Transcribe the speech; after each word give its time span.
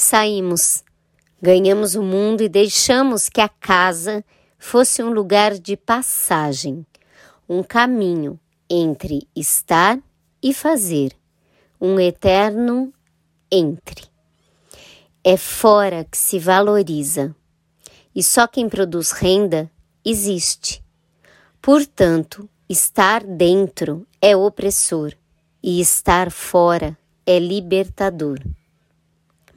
Saímos, 0.00 0.84
ganhamos 1.42 1.96
o 1.96 2.02
mundo 2.04 2.40
e 2.40 2.48
deixamos 2.48 3.28
que 3.28 3.40
a 3.40 3.48
casa 3.48 4.24
fosse 4.56 5.02
um 5.02 5.10
lugar 5.10 5.58
de 5.58 5.76
passagem, 5.76 6.86
um 7.48 7.64
caminho 7.64 8.38
entre 8.70 9.26
estar 9.34 9.98
e 10.40 10.54
fazer, 10.54 11.10
um 11.80 11.98
eterno 11.98 12.94
entre. 13.50 14.04
É 15.24 15.36
fora 15.36 16.04
que 16.04 16.16
se 16.16 16.38
valoriza, 16.38 17.34
e 18.14 18.22
só 18.22 18.46
quem 18.46 18.68
produz 18.68 19.10
renda 19.10 19.68
existe. 20.04 20.80
Portanto, 21.60 22.48
estar 22.68 23.24
dentro 23.24 24.06
é 24.22 24.36
opressor 24.36 25.12
e 25.60 25.80
estar 25.80 26.30
fora 26.30 26.96
é 27.26 27.40
libertador. 27.40 28.38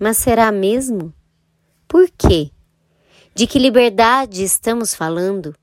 Mas 0.03 0.17
será 0.17 0.51
mesmo? 0.51 1.13
Por 1.87 2.09
quê? 2.09 2.49
De 3.35 3.45
que 3.45 3.59
liberdade 3.59 4.43
estamos 4.43 4.95
falando? 4.95 5.55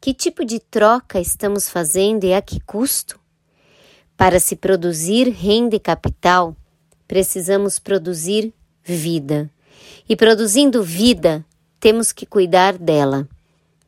Que 0.00 0.14
tipo 0.14 0.44
de 0.44 0.60
troca 0.60 1.18
estamos 1.18 1.68
fazendo 1.68 2.22
e 2.22 2.32
a 2.32 2.40
que 2.40 2.60
custo? 2.60 3.18
Para 4.16 4.38
se 4.38 4.54
produzir 4.54 5.28
renda 5.28 5.74
e 5.74 5.80
capital, 5.80 6.56
precisamos 7.08 7.80
produzir 7.80 8.54
vida. 8.84 9.50
E 10.08 10.14
produzindo 10.14 10.80
vida, 10.80 11.44
temos 11.80 12.12
que 12.12 12.26
cuidar 12.26 12.78
dela, 12.78 13.28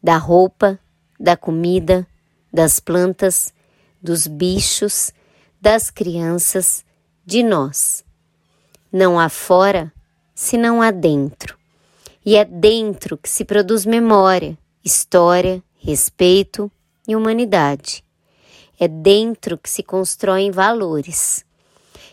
da 0.02 0.16
roupa, 0.16 0.80
da 1.16 1.36
comida, 1.36 2.04
das 2.52 2.80
plantas, 2.80 3.54
dos 4.02 4.26
bichos, 4.26 5.12
das 5.60 5.92
crianças, 5.92 6.84
de 7.24 7.44
nós. 7.44 8.04
Não 8.92 9.18
há 9.18 9.28
fora, 9.28 9.92
senão 10.34 10.80
há 10.80 10.90
dentro. 10.90 11.58
E 12.24 12.36
é 12.36 12.44
dentro 12.44 13.16
que 13.16 13.28
se 13.28 13.44
produz 13.44 13.84
memória, 13.86 14.56
história, 14.84 15.62
respeito 15.76 16.70
e 17.06 17.14
humanidade. 17.14 18.04
É 18.78 18.88
dentro 18.88 19.56
que 19.56 19.70
se 19.70 19.82
constroem 19.82 20.50
valores. 20.50 21.44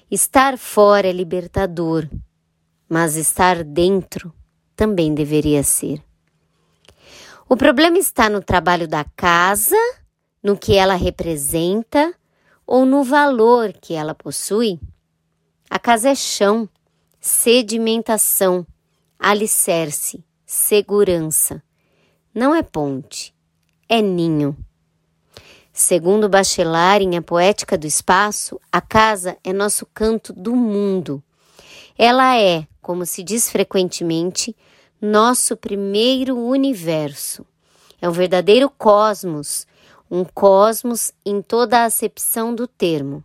Estar 0.09 0.57
fora 0.57 1.07
é 1.07 1.11
libertador, 1.11 2.07
mas 2.87 3.15
estar 3.15 3.63
dentro 3.63 4.33
também 4.75 5.13
deveria 5.13 5.63
ser. 5.63 6.01
O 7.49 7.57
problema 7.57 7.97
está 7.97 8.29
no 8.29 8.41
trabalho 8.41 8.87
da 8.87 9.03
casa, 9.03 9.75
no 10.41 10.57
que 10.57 10.75
ela 10.75 10.95
representa 10.95 12.13
ou 12.65 12.85
no 12.85 13.03
valor 13.03 13.73
que 13.73 13.93
ela 13.93 14.15
possui? 14.15 14.79
A 15.73 15.79
casa 15.79 16.09
é 16.09 16.13
chão, 16.13 16.69
sedimentação, 17.19 18.63
alicerce, 19.17 20.23
segurança. 20.45 21.63
Não 22.31 22.53
é 22.53 22.61
ponte, 22.61 23.33
é 23.89 23.99
ninho. 23.99 24.55
Segundo 25.73 26.29
Bachelard, 26.29 27.03
em 27.03 27.17
A 27.17 27.23
Poética 27.23 27.75
do 27.75 27.87
Espaço, 27.87 28.61
a 28.71 28.79
casa 28.79 29.35
é 29.43 29.51
nosso 29.51 29.87
canto 29.87 30.31
do 30.31 30.55
mundo. 30.55 31.23
Ela 31.97 32.37
é, 32.37 32.67
como 32.79 33.03
se 33.03 33.23
diz 33.23 33.49
frequentemente, 33.49 34.55
nosso 35.01 35.57
primeiro 35.57 36.37
universo. 36.37 37.43
É 37.99 38.07
um 38.07 38.11
verdadeiro 38.11 38.69
cosmos, 38.69 39.65
um 40.09 40.23
cosmos 40.23 41.11
em 41.25 41.41
toda 41.41 41.79
a 41.79 41.85
acepção 41.85 42.53
do 42.53 42.67
termo. 42.67 43.23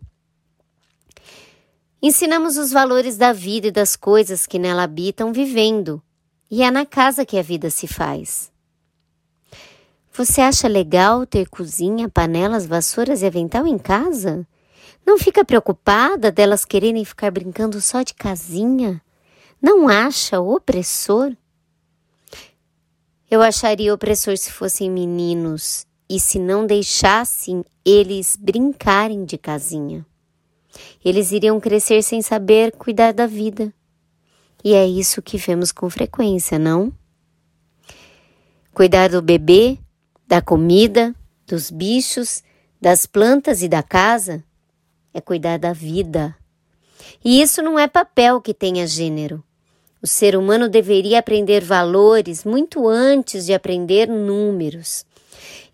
Ensinamos 2.00 2.56
os 2.56 2.70
valores 2.70 3.16
da 3.16 3.32
vida 3.32 3.66
e 3.66 3.72
das 3.72 3.96
coisas 3.96 4.46
que 4.46 4.56
nela 4.56 4.84
habitam 4.84 5.32
vivendo, 5.32 6.00
e 6.48 6.62
é 6.62 6.70
na 6.70 6.86
casa 6.86 7.26
que 7.26 7.36
a 7.36 7.42
vida 7.42 7.70
se 7.70 7.88
faz. 7.88 8.52
Você 10.12 10.40
acha 10.40 10.68
legal 10.68 11.26
ter 11.26 11.48
cozinha, 11.48 12.08
panelas, 12.08 12.66
vassouras 12.66 13.22
e 13.22 13.26
avental 13.26 13.66
em 13.66 13.76
casa? 13.76 14.46
Não 15.04 15.18
fica 15.18 15.44
preocupada 15.44 16.30
delas 16.30 16.64
quererem 16.64 17.04
ficar 17.04 17.32
brincando 17.32 17.80
só 17.80 18.02
de 18.02 18.14
casinha? 18.14 19.02
Não 19.60 19.88
acha 19.88 20.40
opressor? 20.40 21.36
Eu 23.28 23.42
acharia 23.42 23.92
opressor 23.92 24.36
se 24.36 24.52
fossem 24.52 24.88
meninos 24.88 25.84
e 26.08 26.20
se 26.20 26.38
não 26.38 26.64
deixassem 26.64 27.64
eles 27.84 28.36
brincarem 28.36 29.24
de 29.24 29.36
casinha. 29.36 30.06
Eles 31.04 31.32
iriam 31.32 31.58
crescer 31.60 32.02
sem 32.02 32.22
saber 32.22 32.72
cuidar 32.72 33.12
da 33.12 33.26
vida. 33.26 33.72
E 34.64 34.74
é 34.74 34.86
isso 34.86 35.22
que 35.22 35.38
vemos 35.38 35.72
com 35.72 35.88
frequência, 35.88 36.58
não? 36.58 36.92
Cuidar 38.72 39.10
do 39.10 39.22
bebê, 39.22 39.78
da 40.26 40.42
comida, 40.42 41.14
dos 41.46 41.70
bichos, 41.70 42.42
das 42.80 43.06
plantas 43.06 43.62
e 43.62 43.68
da 43.68 43.82
casa 43.82 44.44
é 45.12 45.20
cuidar 45.20 45.58
da 45.58 45.72
vida. 45.72 46.36
E 47.24 47.40
isso 47.40 47.62
não 47.62 47.78
é 47.78 47.88
papel 47.88 48.40
que 48.40 48.54
tenha 48.54 48.86
gênero. 48.86 49.42
O 50.00 50.06
ser 50.06 50.36
humano 50.36 50.68
deveria 50.68 51.18
aprender 51.18 51.60
valores 51.60 52.44
muito 52.44 52.86
antes 52.86 53.46
de 53.46 53.52
aprender 53.52 54.06
números. 54.08 55.04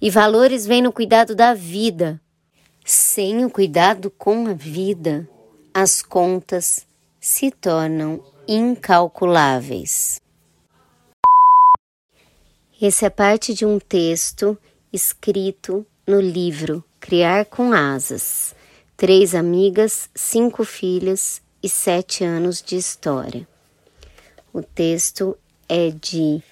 E 0.00 0.08
valores 0.08 0.66
vêm 0.66 0.82
no 0.82 0.92
cuidado 0.92 1.34
da 1.34 1.52
vida, 1.52 2.20
sem 2.84 3.46
o 3.46 3.50
cuidado 3.50 4.10
com 4.10 4.46
a 4.46 4.52
vida, 4.52 5.26
as 5.72 6.02
contas 6.02 6.86
se 7.18 7.50
tornam 7.50 8.22
incalculáveis. 8.46 10.20
Esse 12.78 13.06
é 13.06 13.10
parte 13.10 13.54
de 13.54 13.64
um 13.64 13.78
texto 13.78 14.58
escrito 14.92 15.86
no 16.06 16.20
livro 16.20 16.84
Criar 17.00 17.46
com 17.46 17.72
Asas: 17.72 18.54
Três 18.98 19.34
Amigas, 19.34 20.10
Cinco 20.14 20.62
Filhas 20.62 21.40
e 21.62 21.70
Sete 21.70 22.22
Anos 22.22 22.60
de 22.60 22.76
História. 22.76 23.48
O 24.52 24.62
texto 24.62 25.34
é 25.66 25.88
de 25.88 26.42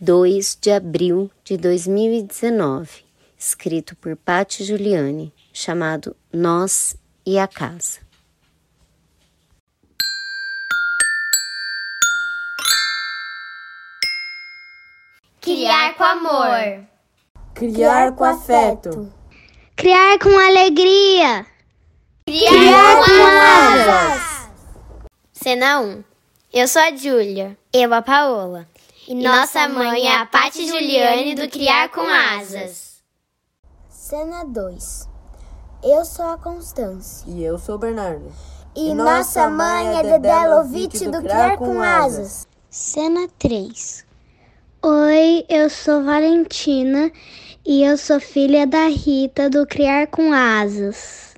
2 0.00 0.58
de 0.60 0.72
abril 0.72 1.30
de 1.44 1.56
2019, 1.56 3.04
escrito 3.38 3.94
por 3.94 4.16
Patti 4.16 4.64
Giuliani 4.64 5.32
chamado 5.58 6.16
Nós 6.32 6.96
e 7.26 7.36
a 7.36 7.48
Casa. 7.48 8.00
Criar 15.40 15.94
com 15.94 16.04
amor. 16.04 16.86
Criar 17.54 18.12
com 18.12 18.24
afeto. 18.24 19.12
Criar 19.74 20.18
com 20.20 20.28
alegria. 20.38 21.44
Criar, 22.24 22.50
Criar 22.50 23.04
com 23.04 23.26
asas. 23.82 24.50
Cena 25.32 25.80
1. 25.80 26.04
Eu 26.52 26.68
sou 26.68 26.82
a 26.82 26.94
Júlia. 26.94 27.58
Eu 27.72 27.92
a 27.92 28.00
Paola. 28.00 28.68
E, 29.08 29.12
e 29.12 29.14
nossa 29.16 29.68
mãe 29.68 30.06
é 30.06 30.16
a 30.18 30.26
Patti 30.26 30.68
Juliane 30.68 31.34
do 31.34 31.48
Criar 31.48 31.88
com 31.88 32.02
Asas. 32.02 33.02
Cena 33.88 34.44
2. 34.44 35.07
Eu 35.82 36.04
sou 36.04 36.26
a 36.26 36.36
Constância. 36.36 37.24
E 37.30 37.42
eu 37.44 37.56
sou 37.56 37.76
o 37.76 37.78
Bernardo. 37.78 38.26
E, 38.74 38.90
e 38.90 38.94
nossa 38.94 39.48
mãe 39.48 39.98
é 39.98 40.02
Dedé 40.02 40.48
Lovitch 40.48 41.02
do 41.02 41.22
Criar 41.22 41.56
com 41.56 41.80
Asas. 41.80 42.48
Cena 42.68 43.28
3. 43.38 44.04
Oi, 44.82 45.44
eu 45.48 45.70
sou 45.70 46.02
Valentina 46.04 47.12
e 47.64 47.84
eu 47.84 47.96
sou 47.96 48.18
filha 48.18 48.66
da 48.66 48.88
Rita 48.88 49.48
do 49.48 49.64
Criar 49.66 50.08
com 50.08 50.32
Asas. 50.32 51.36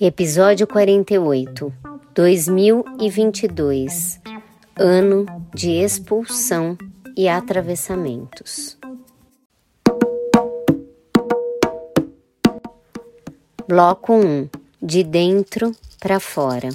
Episódio 0.00 0.68
48 0.68 1.72
2022 2.14 4.20
Ano 4.78 5.26
de 5.52 5.72
expulsão 5.72 6.78
e 7.16 7.28
atravessamentos. 7.28 8.79
Bloco 13.70 14.14
1 14.14 14.50
De 14.82 15.04
dentro 15.04 15.70
para 16.00 16.18
fora. 16.18 16.70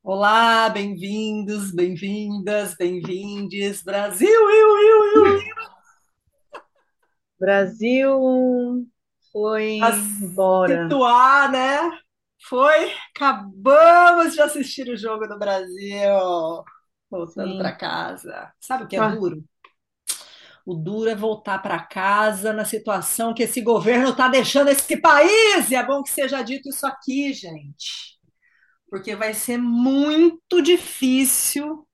Olá, 0.00 0.68
bem-vindos, 0.68 1.72
bem-vindas, 1.74 2.76
bem-vindes, 2.76 3.82
Brasil! 3.82 4.28
Eu, 4.28 4.78
eu, 4.78 5.24
eu, 5.24 5.40
Brasil 7.36 8.86
foi 9.32 9.80
embora. 10.20 10.84
Situar, 10.84 11.50
né? 11.50 11.90
Foi, 12.48 12.92
acabamos 13.12 14.34
de 14.34 14.40
assistir 14.40 14.88
o 14.88 14.96
jogo 14.96 15.26
do 15.26 15.36
Brasil, 15.36 16.62
voltando 17.10 17.58
para 17.58 17.72
casa. 17.72 18.52
Sabe 18.60 18.84
o 18.84 18.86
que 18.86 18.94
é 18.94 19.00
ah. 19.00 19.08
duro? 19.08 19.42
O 20.66 20.74
duro 20.74 21.08
é 21.08 21.14
voltar 21.14 21.60
para 21.62 21.78
casa 21.78 22.52
na 22.52 22.64
situação 22.64 23.32
que 23.32 23.44
esse 23.44 23.60
governo 23.62 24.10
está 24.10 24.28
deixando 24.28 24.68
esse 24.68 25.00
país. 25.00 25.70
E 25.70 25.76
é 25.76 25.86
bom 25.86 26.02
que 26.02 26.10
seja 26.10 26.42
dito 26.42 26.68
isso 26.68 26.84
aqui, 26.84 27.32
gente, 27.32 28.18
porque 28.90 29.14
vai 29.14 29.32
ser 29.32 29.58
muito 29.58 30.60
difícil 30.60 31.86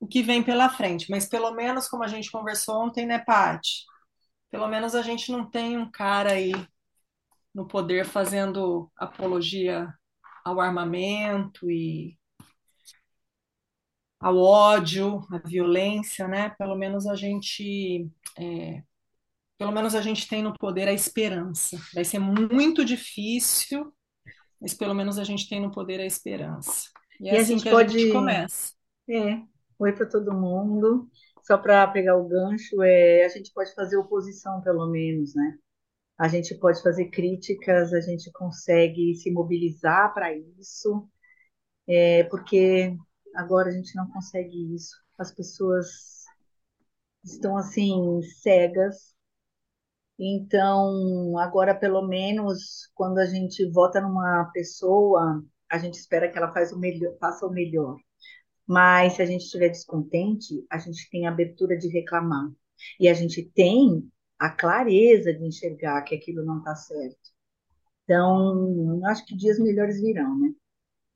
o 0.00 0.06
que 0.08 0.22
vem 0.22 0.42
pela 0.42 0.70
frente. 0.70 1.10
Mas 1.10 1.28
pelo 1.28 1.50
menos, 1.52 1.86
como 1.86 2.02
a 2.02 2.08
gente 2.08 2.30
conversou 2.30 2.82
ontem, 2.82 3.04
né, 3.04 3.18
Paty? 3.18 3.84
Pelo 4.50 4.68
menos 4.68 4.94
a 4.94 5.02
gente 5.02 5.30
não 5.30 5.48
tem 5.48 5.76
um 5.76 5.90
cara 5.90 6.32
aí 6.32 6.52
no 7.54 7.68
poder 7.68 8.06
fazendo 8.06 8.90
apologia 8.96 9.92
ao 10.44 10.60
armamento 10.60 11.70
e 11.70 12.17
ao 14.20 14.36
ódio, 14.38 15.20
à 15.32 15.38
violência, 15.38 16.28
né? 16.28 16.50
Pelo 16.58 16.76
menos 16.76 17.06
a 17.06 17.14
gente, 17.16 18.08
é, 18.38 18.82
pelo 19.58 19.72
menos 19.72 19.94
a 19.94 20.02
gente 20.02 20.28
tem 20.28 20.42
no 20.42 20.54
poder 20.58 20.88
a 20.88 20.92
esperança. 20.92 21.78
Vai 21.94 22.04
ser 22.04 22.18
muito 22.20 22.84
difícil, 22.84 23.92
mas 24.60 24.74
pelo 24.74 24.94
menos 24.94 25.18
a 25.18 25.24
gente 25.24 25.48
tem 25.48 25.60
no 25.60 25.72
poder 25.72 26.00
a 26.00 26.06
esperança. 26.06 26.88
E 27.20 27.28
é 27.28 27.32
E 27.32 27.36
a 27.38 27.42
assim 27.42 27.44
gente 27.44 27.60
que 27.60 27.68
a 27.68 27.74
pode. 27.74 27.98
gente 27.98 28.06
começa. 28.08 28.72
É, 29.08 29.42
oi 29.78 29.92
para 29.92 30.06
todo 30.08 30.34
mundo. 30.34 31.08
Só 31.42 31.56
para 31.58 31.86
pegar 31.88 32.16
o 32.16 32.28
gancho, 32.28 32.82
é, 32.82 33.24
a 33.24 33.28
gente 33.28 33.52
pode 33.54 33.74
fazer 33.74 33.96
oposição, 33.96 34.60
pelo 34.62 34.86
menos, 34.90 35.34
né? 35.34 35.58
A 36.18 36.28
gente 36.28 36.54
pode 36.56 36.82
fazer 36.82 37.10
críticas, 37.10 37.92
a 37.94 38.00
gente 38.00 38.30
consegue 38.32 39.14
se 39.16 39.30
mobilizar 39.32 40.14
para 40.14 40.32
isso, 40.34 41.08
é, 41.88 42.24
porque 42.24 42.96
agora 43.34 43.68
a 43.68 43.72
gente 43.72 43.94
não 43.96 44.10
consegue 44.10 44.74
isso. 44.74 44.96
As 45.18 45.32
pessoas 45.32 46.24
estão 47.24 47.56
assim 47.56 48.20
cegas. 48.42 49.14
Então, 50.18 51.38
agora 51.38 51.74
pelo 51.74 52.06
menos 52.06 52.90
quando 52.94 53.18
a 53.18 53.26
gente 53.26 53.64
vota 53.70 54.00
numa 54.00 54.50
pessoa, 54.52 55.42
a 55.70 55.78
gente 55.78 55.94
espera 55.94 56.30
que 56.30 56.36
ela 56.36 56.52
faz 56.52 56.72
o 56.72 56.78
melhor, 56.78 57.16
faça 57.20 57.46
o 57.46 57.50
melhor. 57.50 57.96
Mas 58.66 59.14
se 59.14 59.22
a 59.22 59.26
gente 59.26 59.44
estiver 59.44 59.70
descontente, 59.70 60.64
a 60.70 60.78
gente 60.78 61.08
tem 61.10 61.26
a 61.26 61.30
abertura 61.30 61.76
de 61.76 61.88
reclamar. 61.88 62.50
E 63.00 63.08
a 63.08 63.14
gente 63.14 63.44
tem 63.54 64.08
a 64.38 64.50
clareza 64.50 65.32
de 65.32 65.44
enxergar 65.44 66.02
que 66.02 66.14
aquilo 66.14 66.44
não 66.44 66.58
está 66.58 66.74
certo. 66.76 67.30
Então, 68.04 69.00
acho 69.06 69.24
que 69.26 69.36
dias 69.36 69.58
melhores 69.58 70.00
virão, 70.00 70.38
né? 70.38 70.52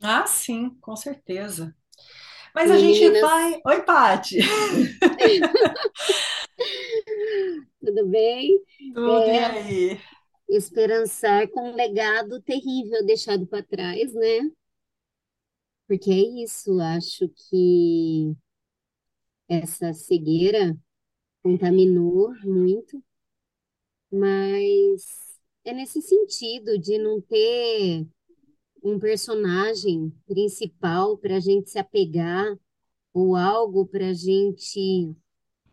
Ah, 0.03 0.27
sim, 0.27 0.71
com 0.81 0.95
certeza. 0.97 1.75
Mas 2.55 2.71
a 2.71 2.79
gente 2.79 3.11
vai. 3.19 3.61
Oi, 3.67 3.83
Paty. 3.83 4.39
tudo 7.81 8.07
bem? 8.09 8.59
Tudo 8.95 9.29
e 9.31 9.39
É, 9.39 9.45
aí? 9.45 10.01
esperançar 10.49 11.49
com 11.51 11.71
um 11.73 11.75
legado 11.77 12.41
terrível 12.43 13.05
deixado 13.05 13.47
para 13.47 13.63
trás, 13.65 14.15
né? 14.15 14.51
Porque 15.87 16.11
é 16.11 16.43
isso, 16.45 16.81
acho 16.81 17.29
que 17.29 18.37
essa 19.49 19.93
cegueira 19.95 20.77
contaminou 21.43 22.35
muito, 22.45 23.03
mas 24.11 25.05
é 25.65 25.73
nesse 25.73 26.03
sentido 26.03 26.79
de 26.79 26.99
não 26.99 27.21
ter 27.21 28.07
um 28.83 28.99
personagem 28.99 30.11
principal 30.27 31.17
para 31.17 31.37
a 31.37 31.41
gente 31.41 31.71
se 31.71 31.79
apegar 31.79 32.59
ou 33.15 33.37
algo 33.37 33.87
para 33.87 34.09
a 34.09 34.13
gente 34.13 35.15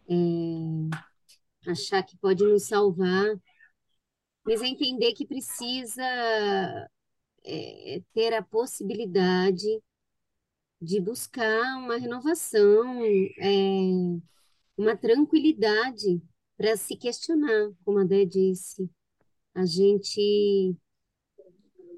é, 0.07 1.69
achar 1.69 2.03
que 2.03 2.17
pode 2.17 2.43
nos 2.43 2.63
salvar, 2.63 3.35
mas 4.45 4.61
é 4.61 4.67
entender 4.67 5.13
que 5.13 5.25
precisa 5.25 6.03
é, 7.43 8.01
ter 8.13 8.33
a 8.33 8.43
possibilidade 8.43 9.67
de 10.81 10.99
buscar 10.99 11.77
uma 11.77 11.97
renovação, 11.97 13.03
é, 13.03 14.19
uma 14.77 14.95
tranquilidade 14.95 16.21
para 16.57 16.75
se 16.77 16.95
questionar, 16.95 17.71
como 17.83 17.99
a 17.99 18.03
Dé 18.03 18.25
disse. 18.25 18.89
A 19.53 19.65
gente 19.65 20.75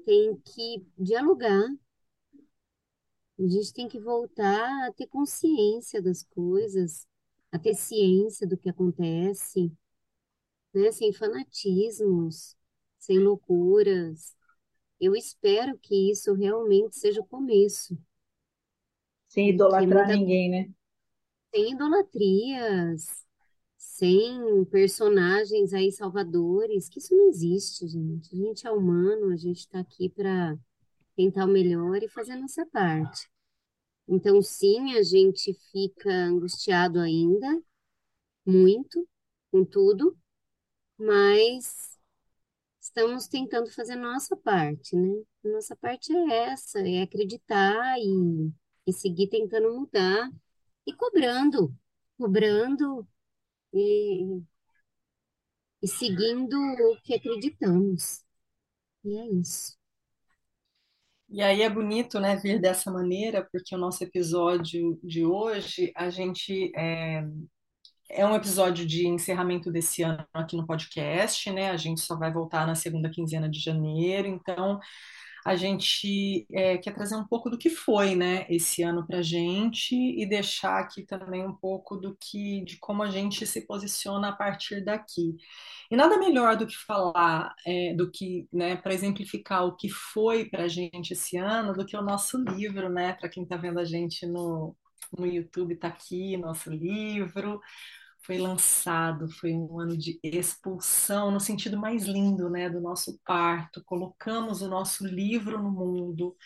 tem 0.04 0.36
que 0.44 0.86
dialogar, 0.98 1.64
a 3.38 3.42
gente 3.48 3.72
tem 3.74 3.88
que 3.88 4.00
voltar 4.00 4.86
a 4.88 4.92
ter 4.92 5.06
consciência 5.06 6.00
das 6.02 6.22
coisas, 6.22 7.06
a 7.50 7.58
ter 7.58 7.74
ciência 7.74 8.46
do 8.46 8.56
que 8.56 8.70
acontece, 8.70 9.70
né? 10.74 10.92
Sem 10.92 11.12
fanatismos, 11.12 12.56
sem 12.98 13.18
loucuras. 13.18 14.34
Eu 15.00 15.16
espero 15.16 15.78
que 15.78 16.10
isso 16.12 16.34
realmente 16.34 16.96
seja 16.98 17.20
o 17.20 17.26
começo, 17.26 17.98
Sem 19.26 19.48
idolatrar 19.50 20.06
muita 20.06 20.12
ninguém, 20.12 20.48
né? 20.48 20.70
sem 21.54 21.72
idolatrias, 21.72 23.24
sem 23.92 24.64
personagens 24.70 25.74
aí 25.74 25.92
salvadores, 25.92 26.88
que 26.88 26.98
isso 26.98 27.14
não 27.14 27.28
existe, 27.28 27.86
gente. 27.86 28.34
A 28.34 28.38
gente 28.38 28.66
é 28.66 28.70
humano, 28.70 29.30
a 29.30 29.36
gente 29.36 29.58
está 29.58 29.80
aqui 29.80 30.08
para 30.08 30.56
tentar 31.14 31.44
o 31.44 31.48
melhor 31.48 32.02
e 32.02 32.08
fazer 32.08 32.32
a 32.32 32.40
nossa 32.40 32.64
parte. 32.66 33.28
Então, 34.08 34.40
sim, 34.40 34.96
a 34.96 35.02
gente 35.02 35.52
fica 35.70 36.10
angustiado 36.10 37.00
ainda, 37.00 37.62
muito, 38.46 39.06
com 39.50 39.62
tudo, 39.62 40.16
mas 40.98 41.98
estamos 42.80 43.28
tentando 43.28 43.70
fazer 43.70 43.96
nossa 43.96 44.34
parte, 44.38 44.96
né? 44.96 45.22
A 45.44 45.48
nossa 45.50 45.76
parte 45.76 46.16
é 46.16 46.50
essa, 46.50 46.80
é 46.80 47.02
acreditar 47.02 47.98
e, 47.98 48.50
e 48.86 48.92
seguir 48.92 49.28
tentando 49.28 49.70
mudar 49.74 50.30
e 50.86 50.94
cobrando, 50.94 51.74
cobrando 52.16 53.06
e, 53.72 54.42
e 55.82 55.88
seguindo 55.88 56.56
o 56.56 57.00
que 57.02 57.14
acreditamos. 57.14 58.22
E 59.04 59.16
é 59.18 59.26
isso. 59.28 59.76
E 61.28 61.40
aí 61.42 61.62
é 61.62 61.70
bonito, 61.70 62.20
né, 62.20 62.36
vir 62.36 62.60
dessa 62.60 62.90
maneira, 62.90 63.48
porque 63.50 63.74
o 63.74 63.78
nosso 63.78 64.04
episódio 64.04 65.00
de 65.02 65.24
hoje, 65.24 65.90
a 65.96 66.10
gente 66.10 66.70
é, 66.76 67.24
é 68.10 68.26
um 68.26 68.34
episódio 68.34 68.86
de 68.86 69.06
encerramento 69.08 69.72
desse 69.72 70.02
ano 70.02 70.26
aqui 70.34 70.56
no 70.56 70.66
podcast, 70.66 71.50
né? 71.50 71.70
A 71.70 71.76
gente 71.78 72.02
só 72.02 72.16
vai 72.18 72.32
voltar 72.32 72.66
na 72.66 72.74
segunda 72.74 73.10
quinzena 73.10 73.48
de 73.48 73.58
janeiro, 73.60 74.28
então 74.28 74.78
a 75.44 75.56
gente 75.56 76.46
é, 76.52 76.78
quer 76.78 76.94
trazer 76.94 77.16
um 77.16 77.26
pouco 77.26 77.50
do 77.50 77.58
que 77.58 77.68
foi, 77.68 78.14
né, 78.14 78.46
esse 78.48 78.82
ano 78.82 79.06
para 79.06 79.18
a 79.18 79.22
gente 79.22 79.94
e 79.94 80.24
deixar 80.26 80.78
aqui 80.78 81.02
também 81.04 81.44
um 81.44 81.52
pouco 81.54 81.96
do 81.96 82.16
que, 82.16 82.64
de 82.64 82.76
como 82.78 83.02
a 83.02 83.10
gente 83.10 83.46
se 83.46 83.66
posiciona 83.66 84.28
a 84.28 84.32
partir 84.32 84.84
daqui. 84.84 85.36
E 85.90 85.96
nada 85.96 86.18
melhor 86.18 86.56
do 86.56 86.66
que 86.66 86.76
falar, 86.76 87.54
é, 87.66 87.92
do 87.94 88.10
que, 88.10 88.48
né, 88.52 88.76
para 88.76 88.94
exemplificar 88.94 89.64
o 89.66 89.76
que 89.76 89.88
foi 89.88 90.44
para 90.44 90.64
a 90.64 90.68
gente 90.68 91.12
esse 91.12 91.36
ano, 91.36 91.72
do 91.72 91.84
que 91.84 91.96
o 91.96 92.02
nosso 92.02 92.38
livro, 92.38 92.88
né, 92.88 93.14
para 93.14 93.28
quem 93.28 93.42
está 93.42 93.56
vendo 93.56 93.80
a 93.80 93.84
gente 93.84 94.26
no, 94.26 94.76
no 95.18 95.26
YouTube, 95.26 95.74
está 95.74 95.88
aqui, 95.88 96.36
nosso 96.36 96.70
livro 96.70 97.60
foi 98.24 98.38
lançado, 98.38 99.28
foi 99.30 99.52
um 99.52 99.80
ano 99.80 99.96
de 99.96 100.18
expulsão, 100.22 101.30
no 101.30 101.40
sentido 101.40 101.78
mais 101.78 102.04
lindo, 102.04 102.48
né, 102.48 102.70
do 102.70 102.80
nosso 102.80 103.18
parto. 103.24 103.82
Colocamos 103.84 104.62
o 104.62 104.68
nosso 104.68 105.06
livro 105.06 105.62
no 105.62 105.70
mundo, 105.70 106.36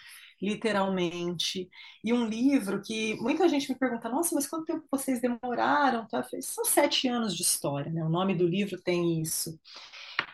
literalmente. 0.41 1.69
E 2.03 2.13
um 2.13 2.27
livro 2.27 2.81
que 2.83 3.15
muita 3.17 3.49
gente 3.49 3.69
me 3.69 3.79
pergunta: 3.79 4.09
nossa, 4.09 4.35
mas 4.35 4.47
quanto 4.47 4.67
tempo 4.67 4.87
vocês 4.91 5.21
demoraram? 5.21 6.07
São 6.41 6.65
sete 6.65 7.09
anos 7.09 7.35
de 7.37 7.43
história, 7.43 7.93
né? 7.93 8.05
O 8.05 8.11
nome 8.11 8.35
do 8.35 8.47
livro 8.47 8.81
tem 8.83 9.21
isso. 9.21 9.59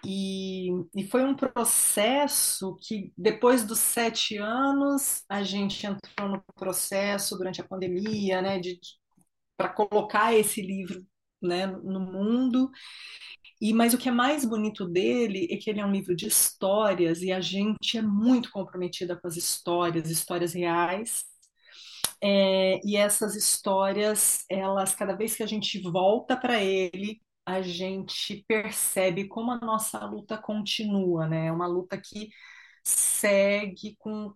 E, 0.05 0.69
e 0.97 1.05
foi 1.09 1.25
um 1.25 1.35
processo 1.35 2.77
que, 2.81 3.13
depois 3.17 3.65
dos 3.65 3.79
sete 3.79 4.37
anos, 4.37 5.25
a 5.29 5.43
gente 5.43 5.87
entrou 5.87 6.29
no 6.29 6.45
processo 6.57 7.37
durante 7.37 7.61
a 7.61 7.65
pandemia, 7.65 8.43
né, 8.43 8.59
de, 8.59 8.81
para 9.57 9.69
colocar 9.69 10.35
esse 10.35 10.61
livro 10.61 11.05
né, 11.47 11.67
no 11.67 12.01
mundo. 12.01 12.71
E 13.61 13.73
mas 13.73 13.95
o 13.95 13.99
que 13.99 14.09
é 14.09 14.13
mais 14.13 14.45
bonito 14.45 14.87
dele 14.87 15.47
é 15.51 15.57
que 15.57 15.71
ele 15.71 15.81
é 15.81 15.87
um 15.87 15.93
livro 15.93 16.17
de 16.17 16.27
histórias 16.27 17.23
e 17.23 17.31
a 17.33 17.41
gente 17.41 17.97
é 17.97 18.03
muito 18.03 18.51
comprometida 18.51 19.17
com 19.17 19.29
as 19.29 19.37
histórias, 19.37 20.11
histórias 20.11 20.53
reais. 20.53 21.25
É, 22.23 22.81
e 22.85 22.97
essas 22.97 23.35
histórias, 23.35 24.45
elas 24.49 24.95
cada 24.95 25.15
vez 25.15 25.35
que 25.37 25.43
a 25.43 25.47
gente 25.47 25.81
volta 25.81 26.37
para 26.37 26.63
ele, 26.63 27.21
a 27.45 27.61
gente 27.63 28.45
percebe 28.49 29.27
como 29.29 29.51
a 29.51 29.59
nossa 29.59 30.05
luta 30.07 30.39
continua, 30.39 31.27
né? 31.29 31.47
É 31.49 31.53
uma 31.53 31.67
luta 31.67 32.01
que 32.01 32.31
segue 32.85 33.97
com 33.99 34.33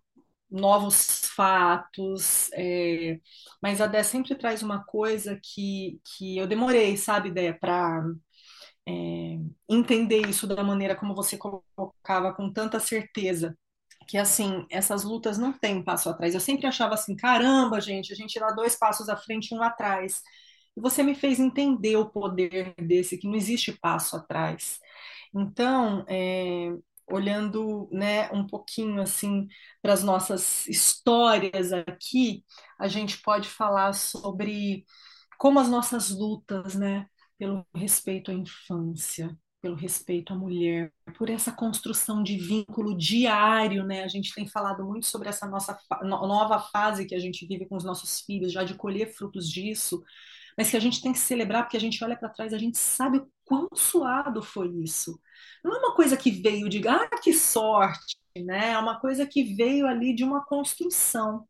novos 0.50 1.26
fatos, 1.34 2.50
é, 2.54 3.20
mas 3.62 3.80
a 3.80 3.86
Dé 3.86 4.02
sempre 4.02 4.34
traz 4.36 4.62
uma 4.62 4.84
coisa 4.84 5.38
que, 5.42 6.00
que 6.04 6.38
eu 6.38 6.46
demorei, 6.46 6.96
sabe, 6.96 7.30
Dé, 7.30 7.52
para 7.52 8.04
é, 8.88 9.38
entender 9.68 10.26
isso 10.28 10.46
da 10.46 10.62
maneira 10.62 10.96
como 10.96 11.14
você 11.14 11.36
colocava 11.38 12.32
com 12.34 12.52
tanta 12.52 12.78
certeza. 12.80 13.56
Que 14.08 14.18
assim, 14.18 14.66
essas 14.70 15.02
lutas 15.04 15.36
não 15.38 15.52
têm 15.52 15.82
passo 15.82 16.08
atrás. 16.08 16.32
Eu 16.34 16.40
sempre 16.40 16.66
achava 16.66 16.94
assim, 16.94 17.16
caramba, 17.16 17.80
gente, 17.80 18.12
a 18.12 18.16
gente 18.16 18.38
dá 18.38 18.48
dois 18.52 18.76
passos 18.76 19.08
à 19.08 19.16
frente 19.16 19.50
e 19.52 19.58
um 19.58 19.62
atrás. 19.62 20.22
E 20.76 20.80
você 20.80 21.02
me 21.02 21.14
fez 21.14 21.40
entender 21.40 21.96
o 21.96 22.08
poder 22.08 22.74
desse, 22.78 23.18
que 23.18 23.26
não 23.26 23.34
existe 23.34 23.72
passo 23.72 24.16
atrás. 24.16 24.78
Então, 25.34 26.04
é, 26.08 26.72
olhando 27.08 27.88
né, 27.92 28.30
um 28.32 28.46
pouquinho 28.46 29.00
assim 29.00 29.48
para 29.82 29.92
as 29.92 30.02
nossas 30.02 30.66
histórias 30.66 31.72
aqui, 31.72 32.44
a 32.78 32.88
gente 32.88 33.22
pode 33.22 33.48
falar 33.48 33.92
sobre 33.94 34.84
como 35.38 35.58
as 35.60 35.68
nossas 35.68 36.10
lutas, 36.10 36.74
né, 36.74 37.06
pelo 37.38 37.66
respeito 37.74 38.30
à 38.30 38.34
infância, 38.34 39.36
pelo 39.60 39.74
respeito 39.76 40.32
à 40.32 40.36
mulher, 40.36 40.92
por 41.18 41.28
essa 41.28 41.52
construção 41.52 42.22
de 42.22 42.36
vínculo 42.38 42.96
diário, 42.96 43.84
né? 43.84 44.04
A 44.04 44.08
gente 44.08 44.34
tem 44.34 44.46
falado 44.46 44.84
muito 44.84 45.06
sobre 45.06 45.28
essa 45.28 45.46
nossa 45.46 45.78
nova 46.02 46.60
fase 46.60 47.06
que 47.06 47.14
a 47.14 47.18
gente 47.18 47.46
vive 47.46 47.66
com 47.66 47.76
os 47.76 47.84
nossos 47.84 48.20
filhos, 48.20 48.52
já 48.52 48.62
de 48.62 48.74
colher 48.74 49.12
frutos 49.12 49.50
disso, 49.50 50.02
mas 50.56 50.70
que 50.70 50.76
a 50.76 50.80
gente 50.80 51.02
tem 51.02 51.12
que 51.12 51.18
celebrar 51.18 51.64
porque 51.64 51.76
a 51.76 51.80
gente 51.80 52.02
olha 52.04 52.16
para 52.16 52.28
trás, 52.28 52.52
a 52.52 52.58
gente 52.58 52.78
sabe 52.78 53.18
o 53.18 53.28
quão 53.46 53.68
suado 53.74 54.42
foi 54.42 54.68
isso. 54.82 55.18
Não 55.64 55.74
é 55.74 55.78
uma 55.78 55.94
coisa 55.94 56.16
que 56.16 56.30
veio 56.30 56.68
de, 56.68 56.86
ah, 56.86 57.08
que 57.22 57.32
sorte, 57.32 58.16
né? 58.44 58.72
É 58.72 58.78
uma 58.78 59.00
coisa 59.00 59.26
que 59.26 59.54
veio 59.54 59.86
ali 59.86 60.14
de 60.14 60.24
uma 60.24 60.44
construção. 60.44 61.46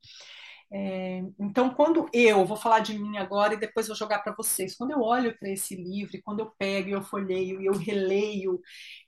É, 0.72 1.22
então, 1.38 1.70
quando 1.70 2.08
eu 2.12 2.44
vou 2.44 2.56
falar 2.56 2.80
de 2.80 2.98
mim 2.98 3.16
agora 3.18 3.54
e 3.54 3.58
depois 3.58 3.86
vou 3.86 3.96
jogar 3.96 4.20
para 4.20 4.34
vocês, 4.34 4.76
quando 4.76 4.90
eu 4.92 5.00
olho 5.00 5.36
para 5.38 5.48
esse 5.50 5.76
livro, 5.76 6.20
quando 6.24 6.40
eu 6.40 6.52
pego 6.58 6.88
e 6.88 6.92
eu 6.92 7.02
folheio 7.02 7.60
e 7.60 7.66
eu 7.66 7.72
releio, 7.72 8.60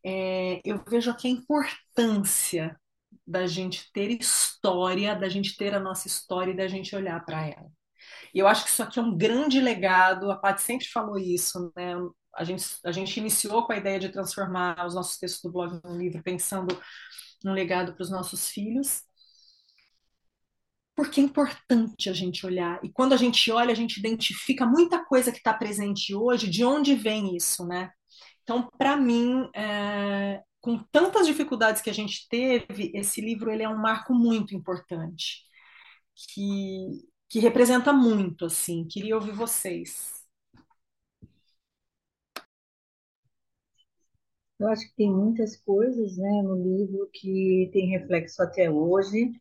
é, 0.05 0.61
eu 0.65 0.83
vejo 0.89 1.11
aqui 1.11 1.29
a 1.29 1.31
importância 1.31 2.79
da 3.27 3.47
gente 3.47 3.91
ter 3.93 4.11
história, 4.11 5.15
da 5.15 5.29
gente 5.29 5.57
ter 5.57 5.75
a 5.75 5.81
nossa 5.81 6.07
história 6.07 6.53
e 6.53 6.57
da 6.57 6.69
gente 6.69 6.95
olhar 6.97 7.25
para 7.25 7.47
ela. 7.47 7.71
E 8.35 8.39
eu 8.39 8.47
acho 8.47 8.65
que 8.65 8.71
isso 8.71 8.83
aqui 8.83 8.99
é 8.99 9.03
um 9.03 9.17
grande 9.17 9.61
legado, 9.61 10.31
a 10.31 10.37
Paty 10.37 10.63
sempre 10.63 10.87
falou 10.87 11.19
isso, 11.19 11.73
né? 11.77 11.95
A 12.39 12.45
gente, 12.45 12.65
a 12.85 12.93
gente 12.93 13.19
iniciou 13.19 13.67
com 13.67 13.73
a 13.73 13.77
ideia 13.77 13.99
de 13.99 14.09
transformar 14.09 14.87
os 14.87 14.95
nossos 14.95 15.19
textos 15.19 15.43
do 15.43 15.53
blog 15.53 15.81
num 15.85 15.99
livro, 15.99 16.23
pensando 16.23 16.81
num 17.45 17.53
legado 17.53 17.95
para 17.95 18.03
os 18.03 18.11
nossos 18.11 18.49
filhos, 18.49 19.03
porque 20.97 21.21
é 21.21 21.25
importante 21.25 22.09
a 22.11 22.13
gente 22.13 22.45
olhar. 22.45 22.81
E 22.85 22.91
quando 22.91 23.13
a 23.13 23.17
gente 23.17 23.51
olha, 23.51 23.73
a 23.73 23.75
gente 23.75 23.99
identifica 23.99 24.67
muita 24.67 25.05
coisa 25.05 25.31
que 25.31 25.39
está 25.39 25.55
presente 25.55 26.15
hoje, 26.15 26.49
de 26.49 26.65
onde 26.65 26.95
vem 26.95 27.37
isso, 27.37 27.67
né? 27.67 27.91
Então, 28.43 28.69
para 28.79 28.97
mim, 28.97 29.49
é, 29.55 30.43
com 30.61 30.79
tantas 30.91 31.27
dificuldades 31.27 31.83
que 31.83 31.91
a 31.91 31.95
gente 31.95 32.27
teve, 32.29 32.91
esse 32.95 33.21
livro 33.21 33.51
ele 33.51 33.63
é 33.63 33.69
um 33.69 33.79
marco 33.79 34.15
muito 34.15 34.55
importante, 34.55 35.43
que 36.35 37.09
que 37.29 37.39
representa 37.41 37.93
muito, 37.93 38.47
assim. 38.47 38.87
Queria 38.89 39.15
ouvir 39.15 39.33
vocês. 39.33 40.18
Eu 44.61 44.69
acho 44.69 44.87
que 44.89 44.95
tem 44.95 45.11
muitas 45.13 45.57
coisas, 45.57 46.17
né, 46.17 46.43
no 46.43 46.55
livro 46.55 47.09
que 47.13 47.69
tem 47.73 47.89
reflexo 47.91 48.41
até 48.41 48.71
hoje. 48.71 49.33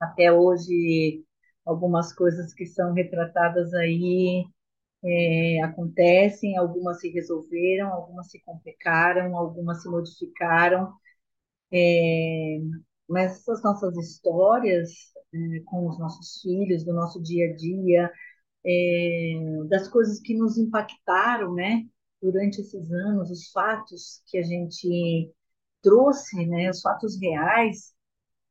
Até 0.00 0.32
hoje, 0.32 1.24
algumas 1.64 2.12
coisas 2.14 2.54
que 2.54 2.66
são 2.66 2.92
retratadas 2.94 3.72
aí 3.74 4.44
é, 5.04 5.62
acontecem, 5.64 6.56
algumas 6.58 7.00
se 7.00 7.10
resolveram, 7.10 7.92
algumas 7.92 8.30
se 8.30 8.40
complicaram, 8.42 9.36
algumas 9.36 9.82
se 9.82 9.88
modificaram. 9.90 10.92
É, 11.72 12.58
mas 13.08 13.32
essas 13.40 13.62
nossas 13.62 13.96
histórias 13.98 14.90
é, 15.34 15.60
com 15.66 15.88
os 15.88 15.98
nossos 15.98 16.40
filhos, 16.42 16.84
do 16.84 16.92
nosso 16.94 17.22
dia 17.22 17.50
a 17.52 17.56
dia, 17.56 18.12
é, 18.66 19.64
das 19.68 19.88
coisas 19.88 20.20
que 20.20 20.34
nos 20.36 20.58
impactaram, 20.58 21.54
né, 21.54 21.86
durante 22.20 22.60
esses 22.60 22.90
anos, 22.92 23.30
os 23.30 23.50
fatos 23.50 24.22
que 24.26 24.38
a 24.38 24.42
gente 24.42 25.32
trouxe, 25.82 26.46
né, 26.46 26.70
os 26.70 26.80
fatos 26.80 27.18
reais 27.20 27.94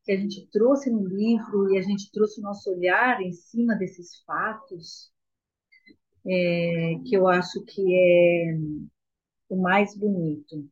que 0.04 0.12
a 0.12 0.18
gente 0.18 0.48
trouxe 0.52 0.90
no 0.90 1.08
livro 1.08 1.72
e 1.72 1.78
a 1.78 1.82
gente 1.82 2.12
trouxe 2.12 2.40
o 2.40 2.44
nosso 2.44 2.72
olhar 2.72 3.22
em 3.22 3.32
cima 3.32 3.76
desses 3.76 4.24
fatos, 4.26 5.12
é, 6.26 6.96
que 7.06 7.16
eu 7.16 7.28
acho 7.28 7.64
que 7.66 7.82
é 7.94 8.58
o 9.50 9.62
mais 9.62 9.96
bonito. 9.96 10.68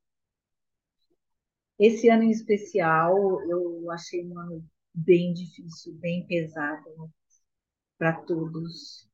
Esse 1.80 2.10
ano 2.10 2.24
em 2.24 2.32
especial, 2.32 3.16
eu 3.50 3.92
achei 3.92 4.25
um 4.25 4.39
ano 4.39 4.66
bem 4.94 5.34
difícil, 5.34 5.94
bem 5.96 6.25
pesado 6.25 7.12
para 7.98 8.13
todos, 8.22 9.08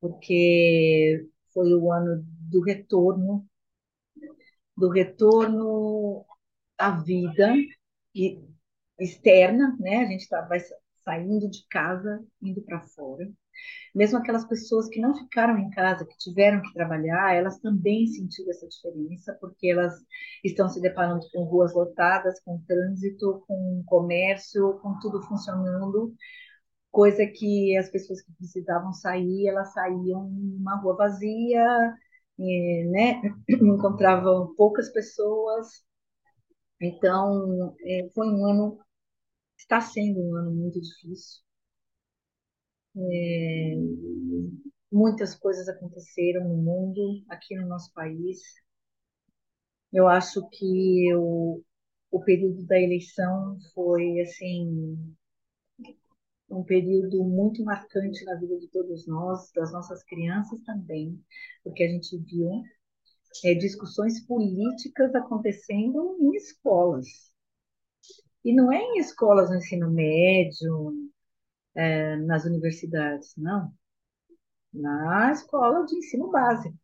porque 0.00 1.28
foi 1.52 1.74
o 1.74 1.90
ano 1.92 2.24
do 2.50 2.62
retorno, 2.62 3.46
do 4.76 4.90
retorno 4.90 6.24
à 6.78 6.90
vida 7.02 7.54
e 8.14 8.42
externa, 8.98 9.76
né? 9.80 9.98
A 9.98 10.06
gente 10.06 10.22
está 10.22 10.42
vai 10.42 10.60
saindo 11.04 11.48
de 11.48 11.66
casa, 11.68 12.24
indo 12.42 12.62
para 12.62 12.80
fora. 12.80 13.30
Mesmo 13.94 14.18
aquelas 14.18 14.44
pessoas 14.46 14.88
que 14.88 15.00
não 15.00 15.16
ficaram 15.16 15.58
em 15.58 15.70
casa, 15.70 16.04
que 16.04 16.16
tiveram 16.18 16.60
que 16.60 16.74
trabalhar, 16.74 17.34
elas 17.34 17.58
também 17.60 18.06
sentiram 18.06 18.50
essa 18.50 18.68
diferença, 18.68 19.36
porque 19.40 19.68
elas 19.68 19.94
estão 20.44 20.68
se 20.68 20.80
deparando 20.80 21.26
com 21.32 21.44
ruas 21.44 21.74
lotadas, 21.74 22.40
com 22.40 22.60
trânsito, 22.66 23.44
com 23.48 23.82
comércio, 23.86 24.78
com 24.80 24.98
tudo 24.98 25.22
funcionando, 25.22 26.14
coisa 26.90 27.26
que 27.26 27.76
as 27.76 27.90
pessoas 27.90 28.22
que 28.22 28.32
precisavam 28.32 28.92
sair, 28.92 29.48
elas 29.48 29.72
saíam 29.72 30.28
numa 30.30 30.76
rua 30.80 30.96
vazia, 30.96 31.94
e, 32.38 32.84
né, 32.90 33.22
encontravam 33.50 34.54
poucas 34.56 34.90
pessoas. 34.92 35.84
Então, 36.80 37.74
é, 37.84 38.10
foi 38.14 38.28
um 38.28 38.46
ano, 38.46 38.78
está 39.58 39.80
sendo 39.80 40.20
um 40.22 40.36
ano 40.36 40.52
muito 40.52 40.80
difícil. 40.80 41.42
É, 42.96 43.76
muitas 44.90 45.34
coisas 45.36 45.68
aconteceram 45.68 46.48
no 46.48 46.56
mundo, 46.56 47.22
aqui 47.28 47.54
no 47.56 47.66
nosso 47.68 47.92
país. 47.92 48.40
Eu 49.92 50.06
acho 50.08 50.48
que 50.50 51.12
o, 51.16 51.60
o 52.10 52.20
período 52.24 52.64
da 52.66 52.80
eleição 52.80 53.58
foi 53.74 54.20
assim 54.20 55.16
um 56.48 56.62
período 56.62 57.24
muito 57.24 57.64
marcante 57.64 58.24
na 58.24 58.34
vida 58.36 58.58
de 58.58 58.68
todos 58.68 59.06
nós, 59.06 59.50
das 59.52 59.72
nossas 59.72 60.02
crianças 60.04 60.60
também, 60.62 61.20
porque 61.64 61.82
a 61.82 61.88
gente 61.88 62.16
viu 62.18 62.62
é, 63.44 63.54
discussões 63.54 64.24
políticas 64.26 65.14
acontecendo 65.14 66.16
em 66.20 66.36
escolas. 66.36 67.06
E 68.44 68.54
não 68.54 68.72
é 68.72 68.78
em 68.78 68.98
escolas 68.98 69.50
no 69.50 69.56
ensino 69.56 69.90
médio, 69.90 70.94
é, 71.74 72.16
nas 72.16 72.44
universidades, 72.44 73.34
não. 73.36 73.72
Na 74.72 75.32
escola 75.32 75.84
de 75.84 75.96
ensino 75.96 76.30
básico. 76.30 76.76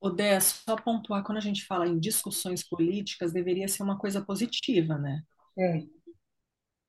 Odé, 0.00 0.40
só 0.40 0.76
pontuar, 0.76 1.22
quando 1.22 1.38
a 1.38 1.42
gente 1.42 1.66
fala 1.66 1.86
em 1.86 1.98
discussões 1.98 2.66
políticas, 2.66 3.32
deveria 3.32 3.68
ser 3.68 3.82
uma 3.82 3.98
coisa 3.98 4.24
positiva, 4.24 4.96
né? 4.96 5.22
É. 5.58 5.82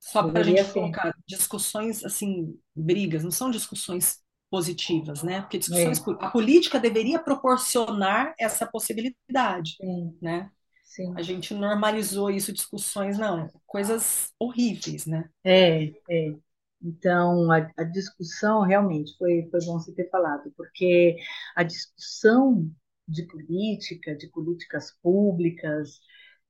Só 0.02 0.28
para 0.28 0.42
a 0.42 0.44
gente 0.44 0.64
ser. 0.64 0.74
colocar 0.74 1.16
discussões, 1.28 2.04
assim, 2.04 2.60
brigas, 2.76 3.24
não 3.24 3.30
são 3.30 3.52
discussões 3.52 4.20
positivas, 4.50 5.22
né? 5.22 5.42
Porque 5.42 5.60
discussões, 5.60 6.00
é. 6.00 6.26
a 6.26 6.32
política 6.32 6.80
deveria 6.80 7.20
proporcionar 7.20 8.34
essa 8.38 8.66
possibilidade, 8.66 9.78
Sim. 9.80 10.18
né? 10.20 10.52
Sim. 10.84 11.14
A 11.16 11.22
gente 11.22 11.54
normalizou 11.54 12.30
isso, 12.30 12.52
discussões, 12.52 13.18
não, 13.18 13.48
coisas 13.66 14.34
horríveis, 14.38 15.06
né? 15.06 15.30
É, 15.44 15.86
é. 16.10 16.36
Então, 16.84 17.50
a, 17.52 17.72
a, 17.78 17.84
discussão 17.84 18.62
realmente 18.64 19.16
foi, 19.18 19.48
foi 19.50 19.60
bom 19.66 19.80
você 19.80 19.94
ter 19.94 20.10
falado, 20.10 20.52
porque 20.58 21.16
a 21.56 21.64
discussão 21.64 22.70
de 23.08 23.26
política, 23.28 24.16
de 24.16 24.28
políticas 24.28 24.92
públicas, 25.02 26.00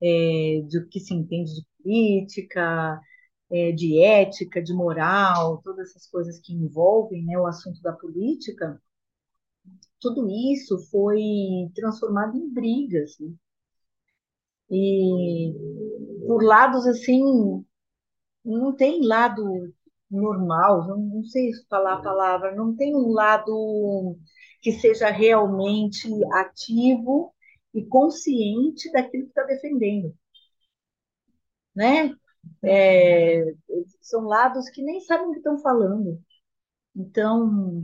é, 0.01 0.61
de 0.67 0.79
o 0.79 0.87
que 0.87 0.99
se 0.99 1.13
entende 1.13 1.53
de 1.53 1.65
política, 1.77 2.99
é, 3.51 3.71
de 3.71 4.01
ética, 4.01 4.61
de 4.61 4.73
moral, 4.73 5.61
todas 5.63 5.89
essas 5.89 6.07
coisas 6.07 6.39
que 6.39 6.53
envolvem 6.53 7.25
né, 7.25 7.37
o 7.37 7.45
assunto 7.45 7.81
da 7.81 7.93
política, 7.93 8.81
tudo 9.99 10.27
isso 10.29 10.77
foi 10.89 11.21
transformado 11.75 12.35
em 12.37 12.49
brigas. 12.49 13.17
Né? 13.19 13.33
E 14.69 15.53
por 16.27 16.43
lados 16.43 16.87
assim 16.87 17.21
não 18.43 18.75
tem 18.75 19.05
lado 19.05 19.73
normal, 20.09 20.87
não, 20.87 20.97
não 20.97 21.23
sei 21.23 21.51
falar 21.69 21.95
a 21.95 22.01
palavra, 22.01 22.55
não 22.55 22.75
tem 22.75 22.95
um 22.95 23.11
lado 23.11 24.17
que 24.61 24.71
seja 24.73 25.09
realmente 25.09 26.07
ativo 26.33 27.33
e 27.73 27.83
consciente 27.85 28.91
daquilo 28.91 29.23
que 29.25 29.29
está 29.29 29.43
defendendo, 29.43 30.15
né? 31.75 32.15
É, 32.63 33.43
são 34.01 34.21
lados 34.23 34.69
que 34.69 34.83
nem 34.83 34.99
sabem 35.01 35.27
o 35.27 35.31
que 35.31 35.37
estão 35.37 35.57
falando. 35.59 36.21
Então, 36.95 37.81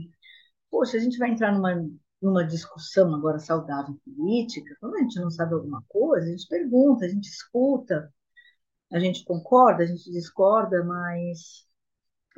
poxa, 0.70 0.96
a 0.96 1.00
gente 1.00 1.18
vai 1.18 1.30
entrar 1.30 1.52
numa, 1.52 1.74
numa 2.22 2.46
discussão 2.46 3.14
agora 3.14 3.38
saudável 3.38 3.96
política, 4.04 4.76
quando 4.80 4.96
a 4.96 5.00
gente 5.00 5.20
não 5.20 5.30
sabe 5.30 5.54
alguma 5.54 5.82
coisa, 5.88 6.26
a 6.26 6.30
gente 6.30 6.48
pergunta, 6.48 7.04
a 7.06 7.08
gente 7.08 7.28
escuta, 7.28 8.12
a 8.92 8.98
gente 8.98 9.24
concorda, 9.24 9.84
a 9.84 9.86
gente 9.86 10.10
discorda, 10.10 10.84
mas 10.84 11.66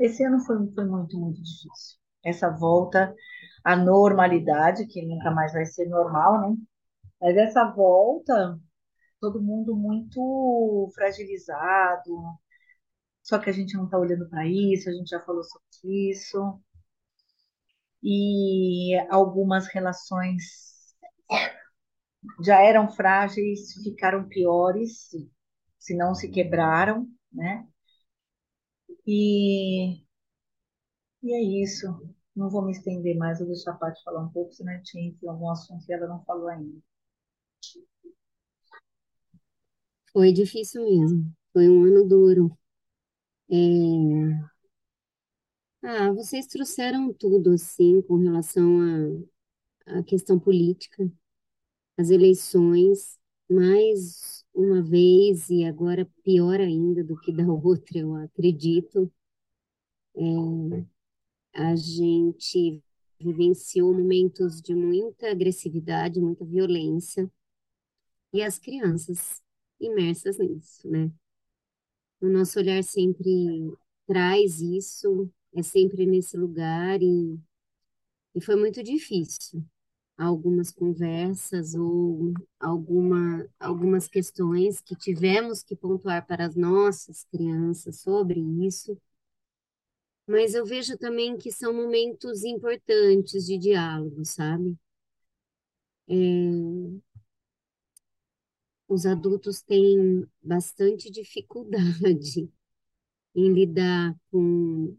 esse 0.00 0.24
ano 0.24 0.40
foi, 0.40 0.56
foi 0.74 0.84
muito, 0.86 1.18
muito 1.18 1.36
difícil. 1.42 1.98
Essa 2.24 2.50
volta 2.50 3.14
à 3.64 3.76
normalidade, 3.76 4.86
que 4.86 5.02
nunca 5.06 5.30
mais 5.30 5.52
vai 5.52 5.66
ser 5.66 5.86
normal, 5.88 6.40
né? 6.50 6.56
Mas 7.20 7.36
essa 7.36 7.64
volta, 7.66 8.58
todo 9.20 9.42
mundo 9.42 9.76
muito 9.76 10.90
fragilizado, 10.94 12.38
só 13.22 13.38
que 13.38 13.50
a 13.50 13.52
gente 13.52 13.74
não 13.76 13.84
está 13.86 13.98
olhando 13.98 14.28
para 14.28 14.46
isso, 14.46 14.88
a 14.88 14.92
gente 14.92 15.08
já 15.08 15.20
falou 15.20 15.42
sobre 15.44 16.10
isso. 16.10 16.60
E 18.02 18.94
algumas 19.10 19.66
relações 19.68 20.94
já 22.44 22.60
eram 22.60 22.88
frágeis, 22.90 23.72
ficaram 23.82 24.28
piores, 24.28 25.08
se 25.78 25.96
não 25.96 26.14
se 26.14 26.30
quebraram, 26.30 27.06
né? 27.32 27.66
E, 29.06 30.00
e 31.22 31.32
é 31.34 31.40
isso. 31.62 31.86
Não 32.36 32.50
vou 32.50 32.62
me 32.62 32.72
estender 32.72 33.16
mais, 33.16 33.38
vou 33.38 33.48
deixar 33.48 33.72
a 33.72 33.74
Paty 33.76 34.02
falar 34.04 34.22
um 34.22 34.28
pouco, 34.30 34.52
senão 34.52 34.72
a 34.72 34.76
gente 34.76 35.16
algum 35.26 35.50
assunto 35.50 35.84
que 35.86 35.92
ela 35.94 36.06
não 36.06 36.22
falou 36.24 36.48
ainda. 36.48 36.78
Foi 40.12 40.32
difícil 40.32 40.84
mesmo. 40.84 41.32
Foi 41.52 41.68
um 41.68 41.84
ano 41.84 42.06
duro. 42.06 42.56
É... 43.50 44.50
Ah, 45.82 46.12
vocês 46.12 46.46
trouxeram 46.46 47.12
tudo, 47.12 47.52
assim, 47.52 48.02
com 48.02 48.16
relação 48.16 49.24
à, 49.86 50.02
questão 50.04 50.38
política, 50.38 51.10
as 51.98 52.10
eleições, 52.10 53.18
mais 53.50 54.44
uma 54.54 54.82
vez, 54.82 55.50
e 55.50 55.64
agora 55.64 56.06
pior 56.24 56.60
ainda 56.60 57.04
do 57.04 57.16
que 57.18 57.32
da 57.32 57.44
outra, 57.52 57.98
eu 57.98 58.14
acredito. 58.16 59.12
É, 60.16 60.84
a 61.54 61.76
gente 61.76 62.82
vivenciou 63.20 63.92
momentos 63.94 64.60
de 64.60 64.74
muita 64.74 65.30
agressividade, 65.30 66.20
muita 66.20 66.44
violência, 66.44 67.30
e 68.32 68.42
as 68.42 68.58
crianças 68.58 69.42
imersas 69.80 70.38
nisso, 70.38 70.88
né? 70.88 71.10
O 72.20 72.28
nosso 72.28 72.58
olhar 72.58 72.82
sempre 72.84 73.72
traz 74.06 74.60
isso, 74.60 75.30
é 75.54 75.62
sempre 75.62 76.06
nesse 76.06 76.36
lugar, 76.36 77.00
e, 77.02 77.38
e 78.34 78.40
foi 78.40 78.56
muito 78.56 78.82
difícil. 78.82 79.64
Algumas 80.18 80.72
conversas 80.72 81.74
ou 81.74 82.34
alguma, 82.60 83.48
algumas 83.60 84.08
questões 84.08 84.80
que 84.80 84.96
tivemos 84.96 85.62
que 85.64 85.76
pontuar 85.76 86.26
para 86.26 86.46
as 86.46 86.56
nossas 86.56 87.24
crianças 87.24 88.00
sobre 88.00 88.40
isso, 88.66 88.98
mas 90.26 90.54
eu 90.54 90.64
vejo 90.64 90.96
também 90.96 91.36
que 91.36 91.52
são 91.52 91.74
momentos 91.74 92.42
importantes 92.44 93.44
de 93.44 93.58
diálogo, 93.58 94.24
sabe? 94.24 94.78
É, 96.08 97.09
os 98.90 99.06
adultos 99.06 99.62
têm 99.62 100.26
bastante 100.42 101.08
dificuldade 101.08 102.50
em 103.36 103.52
lidar 103.52 104.16
com, 104.32 104.96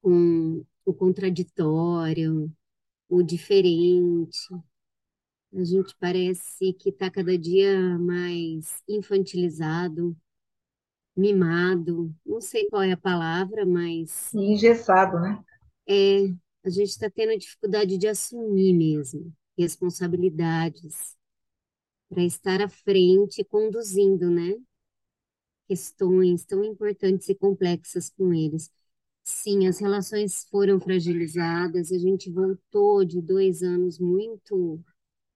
com 0.00 0.64
o 0.84 0.94
contraditório, 0.94 2.48
o 3.08 3.20
diferente. 3.20 4.38
A 5.52 5.64
gente 5.64 5.92
parece 5.98 6.72
que 6.74 6.90
está 6.90 7.10
cada 7.10 7.36
dia 7.36 7.98
mais 7.98 8.80
infantilizado, 8.88 10.16
mimado, 11.16 12.14
não 12.24 12.40
sei 12.40 12.68
qual 12.68 12.82
é 12.82 12.92
a 12.92 12.96
palavra, 12.96 13.66
mas 13.66 14.32
engessado, 14.32 15.18
né? 15.18 15.44
é, 15.88 16.28
a 16.64 16.70
gente 16.70 16.90
está 16.90 17.10
tendo 17.10 17.36
dificuldade 17.36 17.98
de 17.98 18.06
assumir 18.06 18.72
mesmo 18.72 19.34
responsabilidades 19.58 21.17
para 22.08 22.22
estar 22.24 22.60
à 22.62 22.68
frente, 22.68 23.44
conduzindo, 23.44 24.30
né? 24.30 24.54
Questões 25.68 26.44
tão 26.44 26.64
importantes 26.64 27.28
e 27.28 27.34
complexas 27.34 28.10
com 28.10 28.32
eles. 28.32 28.70
Sim, 29.24 29.66
as 29.66 29.78
relações 29.78 30.44
foram 30.50 30.80
fragilizadas, 30.80 31.92
a 31.92 31.98
gente 31.98 32.30
voltou 32.30 33.04
de 33.04 33.20
dois 33.20 33.62
anos 33.62 33.98
muito 33.98 34.82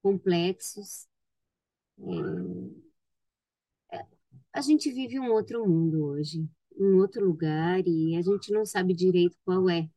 complexos. 0.03 1.07
É, 3.93 4.05
a 4.53 4.61
gente 4.61 4.91
vive 4.91 5.21
um 5.21 5.31
outro 5.31 5.67
mundo 5.67 6.05
hoje, 6.05 6.49
um 6.77 6.97
outro 6.99 7.25
lugar, 7.25 7.87
e 7.87 8.17
a 8.17 8.23
gente 8.23 8.51
não 8.53 8.65
sabe 8.65 8.95
direito 8.95 9.37
qual 9.45 9.69
é. 9.69 9.89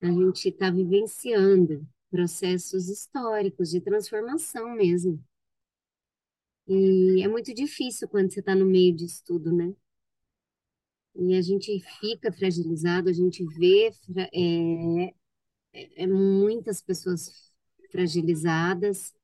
A 0.00 0.06
gente 0.06 0.48
está 0.48 0.70
vivenciando 0.70 1.86
processos 2.10 2.88
históricos 2.88 3.70
de 3.70 3.80
transformação 3.80 4.74
mesmo. 4.74 5.22
E 6.68 7.22
é 7.22 7.28
muito 7.28 7.54
difícil 7.54 8.08
quando 8.08 8.32
você 8.32 8.40
está 8.40 8.54
no 8.54 8.66
meio 8.66 8.94
disso 8.94 9.22
tudo, 9.24 9.52
né? 9.52 9.72
E 11.14 11.34
a 11.34 11.40
gente 11.40 11.80
fica 12.00 12.30
fragilizado, 12.32 13.08
a 13.08 13.12
gente 13.12 13.44
vê 13.44 13.90
é, 14.34 15.04
é, 15.72 16.02
é 16.02 16.06
muitas 16.06 16.82
pessoas 16.82 17.52
fragilizadas. 17.90 19.14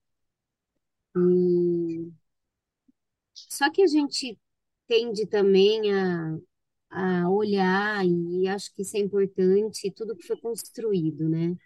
E... 1.17 2.13
Só 3.35 3.71
que 3.71 3.83
a 3.83 3.87
gente 3.87 4.39
tende 4.87 5.27
também 5.27 5.93
a, 5.93 6.39
a 6.91 7.31
olhar, 7.31 8.07
e 8.07 8.47
acho 8.49 8.75
que 8.75 8.83
isso 8.83 8.97
é 8.97 9.01
importante, 9.01 9.91
tudo 9.91 10.17
que 10.17 10.27
foi 10.27 10.37
construído, 10.37 11.29
né? 11.29 11.57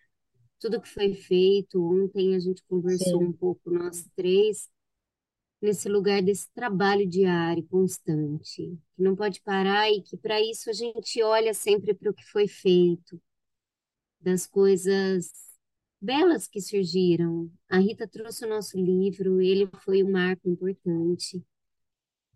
Tudo 0.59 0.81
que 0.81 0.89
foi 0.89 1.15
feito. 1.15 1.81
Ontem 1.83 2.35
a 2.35 2.41
gente 2.41 2.65
conversou 2.65 3.21
Sim, 3.21 3.27
um 3.27 3.33
pouco, 3.33 3.71
nós 3.71 4.05
três, 4.17 4.69
nesse 5.67 5.89
lugar 5.89 6.23
desse 6.23 6.49
trabalho 6.55 7.05
diário, 7.09 7.67
constante, 7.67 8.79
que 8.95 9.03
não 9.03 9.17
pode 9.17 9.41
parar 9.41 9.91
e 9.91 10.01
que 10.01 10.17
para 10.17 10.41
isso 10.41 10.71
a 10.71 10.73
gente 10.73 11.21
olha 11.25 11.53
sempre 11.53 11.93
para 11.93 12.09
o 12.09 12.15
que 12.15 12.25
foi 12.25 12.47
feito, 12.47 13.21
das 14.21 14.47
coisas 14.47 15.33
belas 16.01 16.47
que 16.47 16.61
surgiram. 16.61 17.51
A 17.69 17.79
Rita 17.79 18.07
trouxe 18.07 18.45
o 18.45 18.49
nosso 18.49 18.79
livro, 18.79 19.41
ele 19.41 19.69
foi 19.81 20.05
um 20.05 20.13
marco 20.13 20.49
importante. 20.49 21.45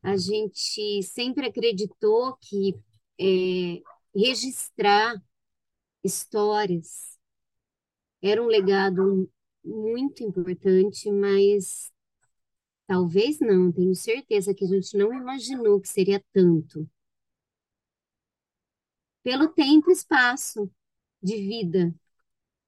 A 0.02 0.16
gente 0.16 1.00
sempre 1.04 1.46
acreditou 1.46 2.36
que 2.36 2.74
é, 3.20 3.80
registrar 4.12 5.22
histórias 6.02 7.16
era 8.20 8.42
um 8.42 8.46
legado 8.46 9.30
muito 9.64 10.24
importante, 10.24 11.12
mas 11.12 11.92
talvez 12.90 13.38
não, 13.40 13.70
tenho 13.72 13.94
certeza 13.94 14.52
que 14.52 14.64
a 14.64 14.68
gente 14.68 14.98
não 14.98 15.14
imaginou 15.14 15.80
que 15.80 15.88
seria 15.88 16.20
tanto. 16.32 16.88
Pelo 19.22 19.48
tempo 19.48 19.90
e 19.90 19.92
espaço 19.92 20.70
de 21.22 21.36
vida 21.36 21.94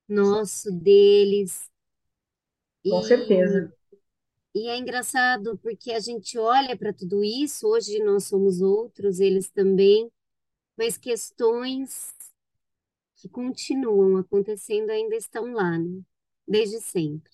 nosso, 0.08 0.70
deles. 0.72 1.70
com 2.88 3.02
E, 3.02 3.02
certeza. 3.02 3.72
e 4.54 4.68
é 4.68 4.76
engraçado 4.76 5.58
porque 5.58 5.92
a 5.92 6.00
gente 6.00 6.38
olha 6.38 6.76
para 6.76 6.92
tudo 6.92 7.22
isso, 7.24 7.66
hoje 7.68 7.98
nós 8.02 8.24
somos 8.24 8.60
outros, 8.60 9.20
eles 9.20 9.50
também, 9.50 10.10
mas 10.78 10.98
questões 10.98 12.14
que 13.16 13.26
continuam 13.28 14.18
acontecendo 14.18 14.90
ainda 14.90 15.16
estão 15.16 15.52
lá, 15.54 15.78
né? 15.78 16.02
Desde 16.46 16.78
sempre. 16.80 17.32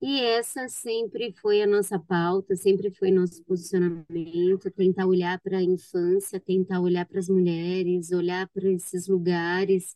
E 0.00 0.20
essa 0.20 0.68
sempre 0.68 1.32
foi 1.40 1.62
a 1.62 1.66
nossa 1.66 1.98
pauta, 1.98 2.54
sempre 2.54 2.90
foi 2.90 3.10
nosso 3.10 3.42
posicionamento, 3.44 4.70
tentar 4.70 5.06
olhar 5.06 5.40
para 5.40 5.58
a 5.58 5.62
infância, 5.62 6.38
tentar 6.38 6.80
olhar 6.80 7.06
para 7.06 7.18
as 7.18 7.28
mulheres, 7.28 8.12
olhar 8.12 8.46
para 8.50 8.70
esses 8.70 9.08
lugares 9.08 9.94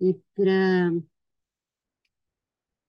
e 0.00 0.14
para 0.36 0.92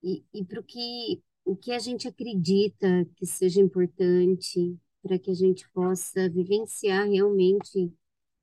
e, 0.03 0.23
e 0.33 0.45
para 0.45 0.59
o 0.59 0.63
que 0.63 1.21
o 1.47 1.55
que 1.55 1.71
a 1.71 1.77
gente 1.79 2.07
acredita 2.07 3.05
que 3.15 3.25
seja 3.25 3.61
importante 3.61 4.75
para 5.03 5.19
que 5.19 5.29
a 5.29 5.33
gente 5.35 5.69
possa 5.71 6.27
vivenciar 6.29 7.07
realmente 7.07 7.93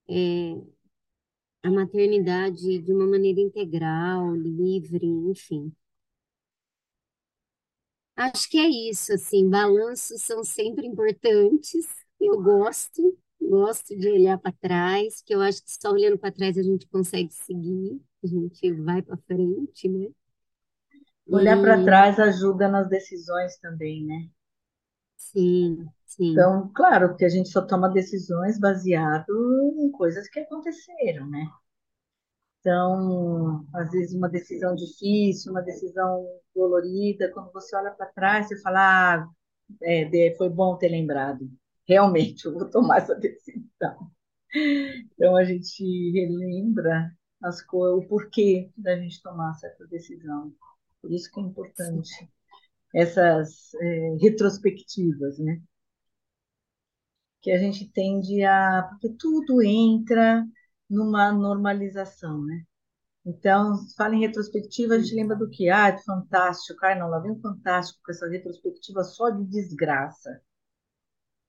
é, 0.08 0.54
a 1.64 1.68
maternidade 1.70 2.78
de 2.78 2.92
uma 2.92 3.04
maneira 3.06 3.40
integral, 3.40 4.32
livre, 4.36 5.04
enfim. 5.06 5.72
Acho 8.30 8.48
que 8.50 8.58
é 8.58 8.68
isso, 8.68 9.12
assim, 9.12 9.48
balanços 9.48 10.22
são 10.22 10.44
sempre 10.44 10.87
importantes. 10.87 11.87
Eu 12.20 12.40
gosto, 12.42 13.18
gosto 13.40 13.96
de 13.98 14.08
olhar 14.08 14.38
para 14.38 14.52
trás, 14.52 15.22
que 15.22 15.35
eu 15.35 15.40
acho 15.40 15.62
que 15.64 15.70
só 15.72 15.90
olhando 15.90 16.18
para 16.18 16.32
trás 16.32 16.56
a 16.58 16.62
gente 16.62 16.87
consegue 16.88 17.32
seguir, 17.32 18.00
a 18.22 18.26
gente 18.26 18.72
vai 18.74 19.02
para 19.02 19.16
frente, 19.26 19.88
né? 19.88 20.08
Olhar 21.32 21.61
para 21.61 21.82
trás 21.82 22.20
ajuda 22.20 22.68
nas 22.68 22.88
decisões 22.88 23.58
também, 23.58 24.04
né? 24.06 24.28
Sim, 25.16 25.90
sim. 26.06 26.46
Então, 26.46 26.70
claro 26.74 27.16
que 27.16 27.24
a 27.24 27.28
gente 27.28 27.48
só 27.50 27.62
toma 27.66 27.88
decisões 27.88 28.58
baseado 28.58 29.32
em 29.78 29.90
coisas 29.92 30.28
que 30.28 30.40
aconteceram, 30.40 31.28
né? 31.28 31.46
Então, 32.62 33.66
às 33.75 33.90
vezes 33.90 34.14
uma 34.14 34.29
decisão 34.29 34.77
difícil, 34.77 35.51
uma 35.51 35.62
decisão 35.62 36.25
dolorida, 36.55 37.29
quando 37.33 37.53
você 37.53 37.75
olha 37.75 37.90
para 37.90 38.07
trás, 38.07 38.46
você 38.46 38.61
fala, 38.62 39.16
ah, 39.16 39.29
é, 39.83 40.33
foi 40.38 40.48
bom 40.48 40.77
ter 40.79 40.88
lembrado. 40.88 41.51
Realmente, 41.88 42.44
eu 42.46 42.55
vou 42.55 42.70
tomar 42.70 42.98
essa 42.98 43.16
decisão. 43.16 44.12
Então, 44.55 45.35
a 45.37 45.44
gente 45.44 46.12
relembra 46.12 47.12
as 47.42 47.61
coisas, 47.62 48.05
o 48.05 48.09
porquê 48.09 48.70
da 48.77 48.96
gente 48.96 49.20
tomar 49.22 49.55
certa 49.55 49.85
decisão. 49.88 50.55
Por 51.01 51.11
isso 51.11 51.31
que 51.33 51.40
é 51.40 51.42
importante 51.42 52.31
essas 52.94 53.75
é, 53.75 54.16
retrospectivas, 54.20 55.37
né? 55.40 55.61
Que 57.40 57.51
a 57.51 57.59
gente 57.59 57.90
tende 57.90 58.44
a. 58.44 58.85
Porque 58.88 59.16
tudo 59.18 59.61
entra 59.62 60.46
numa 60.92 61.33
normalização, 61.33 62.44
né? 62.44 62.64
Então, 63.24 63.78
fala 63.96 64.14
em 64.14 64.20
retrospectiva, 64.20 64.94
a 64.94 64.98
gente 64.98 65.14
lembra 65.14 65.37
do 65.37 65.48
que? 65.48 65.70
Ah, 65.70 65.90
de 65.90 66.05
fantástico. 66.05 66.85
Ai, 66.85 66.98
não, 66.98 67.09
lá 67.09 67.18
vem 67.20 67.33
um 67.33 67.40
fantástico 67.40 68.00
com 68.05 68.12
essa 68.12 68.28
retrospectiva 68.28 69.02
só 69.05 69.31
de 69.31 69.44
desgraça. 69.44 70.42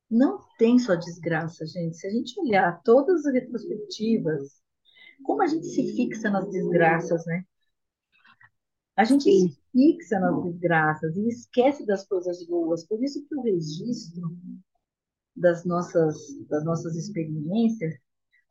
Não 0.10 0.40
tem 0.58 0.80
só 0.80 0.96
desgraça, 0.96 1.66
gente. 1.66 1.98
Se 1.98 2.08
a 2.08 2.12
gente 2.12 2.40
olhar 2.40 2.82
todas 2.84 3.26
as 3.26 3.34
retrospectivas, 3.34 4.62
como 5.24 5.42
a 5.42 5.48
gente 5.48 5.66
se 5.66 5.96
fixa 5.96 6.30
nas 6.30 6.50
desgraças, 6.50 7.26
né? 7.26 7.44
A 8.96 9.04
gente 9.04 9.24
Sim. 9.24 9.50
se 9.50 9.58
fixa 9.72 10.20
nas 10.20 10.44
desgraças 10.44 11.18
e 11.18 11.28
esquece 11.28 11.86
das 11.86 12.06
coisas 12.06 12.46
boas. 12.46 12.86
Por 12.86 13.04
isso 13.04 13.26
que 13.28 13.36
o 13.36 13.42
registro 13.42 14.38
das 15.36 15.66
nossas, 15.66 16.16
das 16.48 16.64
nossas 16.64 16.96
experiências, 16.96 17.96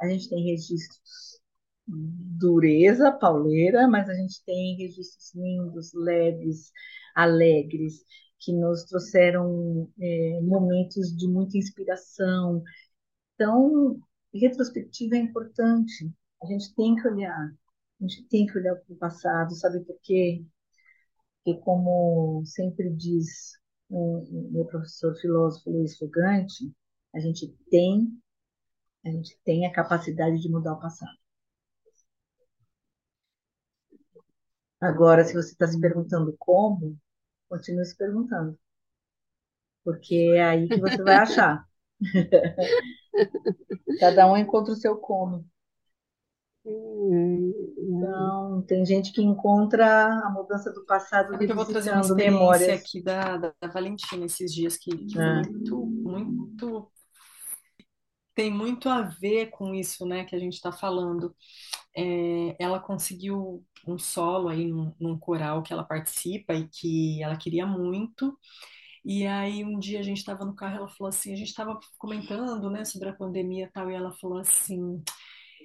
a 0.03 0.09
gente 0.09 0.29
tem 0.29 0.45
registros 0.45 1.41
dureza 1.87 3.13
pauleira, 3.13 3.89
mas 3.89 4.09
a 4.09 4.15
gente 4.15 4.43
tem 4.45 4.77
registros 4.77 5.35
lindos, 5.35 5.93
leves, 5.95 6.71
alegres, 7.15 8.05
que 8.39 8.53
nos 8.53 8.85
trouxeram 8.85 9.91
é, 10.01 10.41
momentos 10.43 11.17
de 11.17 11.29
muita 11.29 11.59
inspiração. 11.59 12.63
Então, 13.35 13.99
retrospectiva 14.35 15.17
é 15.17 15.19
importante. 15.19 16.11
A 16.43 16.47
gente 16.47 16.75
tem 16.75 16.95
que 16.97 17.09
olhar 17.09 17.53
a 18.03 18.09
gente 18.09 18.25
tem 18.25 18.47
que 18.47 18.59
olhar 18.59 18.75
para 18.75 18.93
o 18.93 18.97
passado, 18.97 19.55
sabe 19.55 19.79
por 19.81 19.97
quê? 20.03 20.45
Porque, 21.45 21.61
como 21.61 22.43
sempre 22.45 22.91
diz 22.91 23.53
o 23.89 24.51
meu 24.51 24.65
professor 24.65 25.15
filósofo 25.21 25.71
Luiz 25.71 25.97
Fugante, 25.97 26.73
a 27.15 27.21
gente 27.21 27.55
tem, 27.71 28.11
a 29.05 29.11
gente 29.11 29.39
tem 29.45 29.67
a 29.67 29.73
capacidade 29.73 30.41
de 30.41 30.49
mudar 30.49 30.75
o 30.75 30.81
passado. 30.81 31.17
Agora, 34.81 35.25
se 35.25 35.33
você 35.33 35.53
está 35.53 35.67
se 35.67 35.81
perguntando 35.81 36.35
como, 36.39 36.97
continue 37.49 37.85
se 37.85 37.97
perguntando. 37.97 38.59
Porque 39.85 40.33
é 40.35 40.45
aí 40.45 40.69
que 40.69 40.81
você 40.81 41.03
vai 41.03 41.17
achar. 41.17 41.67
Cada 44.01 44.31
um 44.31 44.37
encontra 44.37 44.73
o 44.73 44.77
seu 44.77 44.97
como. 44.97 45.45
Então, 46.65 48.63
tem 48.63 48.87
gente 48.87 49.13
que 49.13 49.21
encontra 49.21 50.07
a 50.07 50.31
mudança 50.31 50.73
do 50.73 50.85
passado 50.85 51.35
eu 51.43 51.55
vou 51.55 51.65
trazer 51.65 51.91
uma 51.91 51.97
revisitando 51.97 52.21
experiência 52.21 52.31
memórias. 52.31 52.81
aqui 52.81 53.03
da, 53.03 53.37
da, 53.37 53.69
Valentina 53.69 54.27
esses 54.27 54.55
dias 54.55 54.77
que, 54.77 54.97
que 54.97 55.19
É. 55.19 55.43
muito, 55.43 55.87
muito, 55.87 56.89
tem 58.35 58.51
muito 58.51 58.89
a 58.89 59.03
ver 59.03 59.51
com 59.51 59.75
isso, 59.75 60.07
né, 60.07 60.25
que 60.25 60.35
a 60.35 60.39
gente 60.39 60.55
está 60.55 60.73
falando. 60.73 61.35
É, 61.97 62.57
ela 62.59 62.81
conseguiu 62.81 63.65
um 63.87 63.99
solo 63.99 64.49
aí 64.49 64.67
num, 64.67 64.95
num 64.99 65.19
coral 65.19 65.63
que 65.63 65.73
ela 65.73 65.85
participa 65.85 66.55
e 66.55 66.69
que 66.69 67.23
ela 67.23 67.37
queria 67.37 67.67
muito. 67.67 68.37
E 69.05 69.27
aí 69.27 69.65
um 69.65 69.79
dia 69.79 70.01
a 70.01 70.03
gente 70.03 70.19
estava 70.19 70.45
no 70.45 70.55
carro, 70.55 70.77
ela 70.77 70.89
falou 70.89 71.09
assim, 71.09 71.33
a 71.33 71.37
gente 71.37 71.49
estava 71.49 71.79
comentando, 71.99 72.71
né, 72.71 72.85
sobre 72.85 73.09
a 73.09 73.13
pandemia 73.13 73.67
e 73.67 73.71
tal, 73.71 73.91
e 73.91 73.95
ela 73.95 74.13
falou 74.13 74.39
assim, 74.39 75.03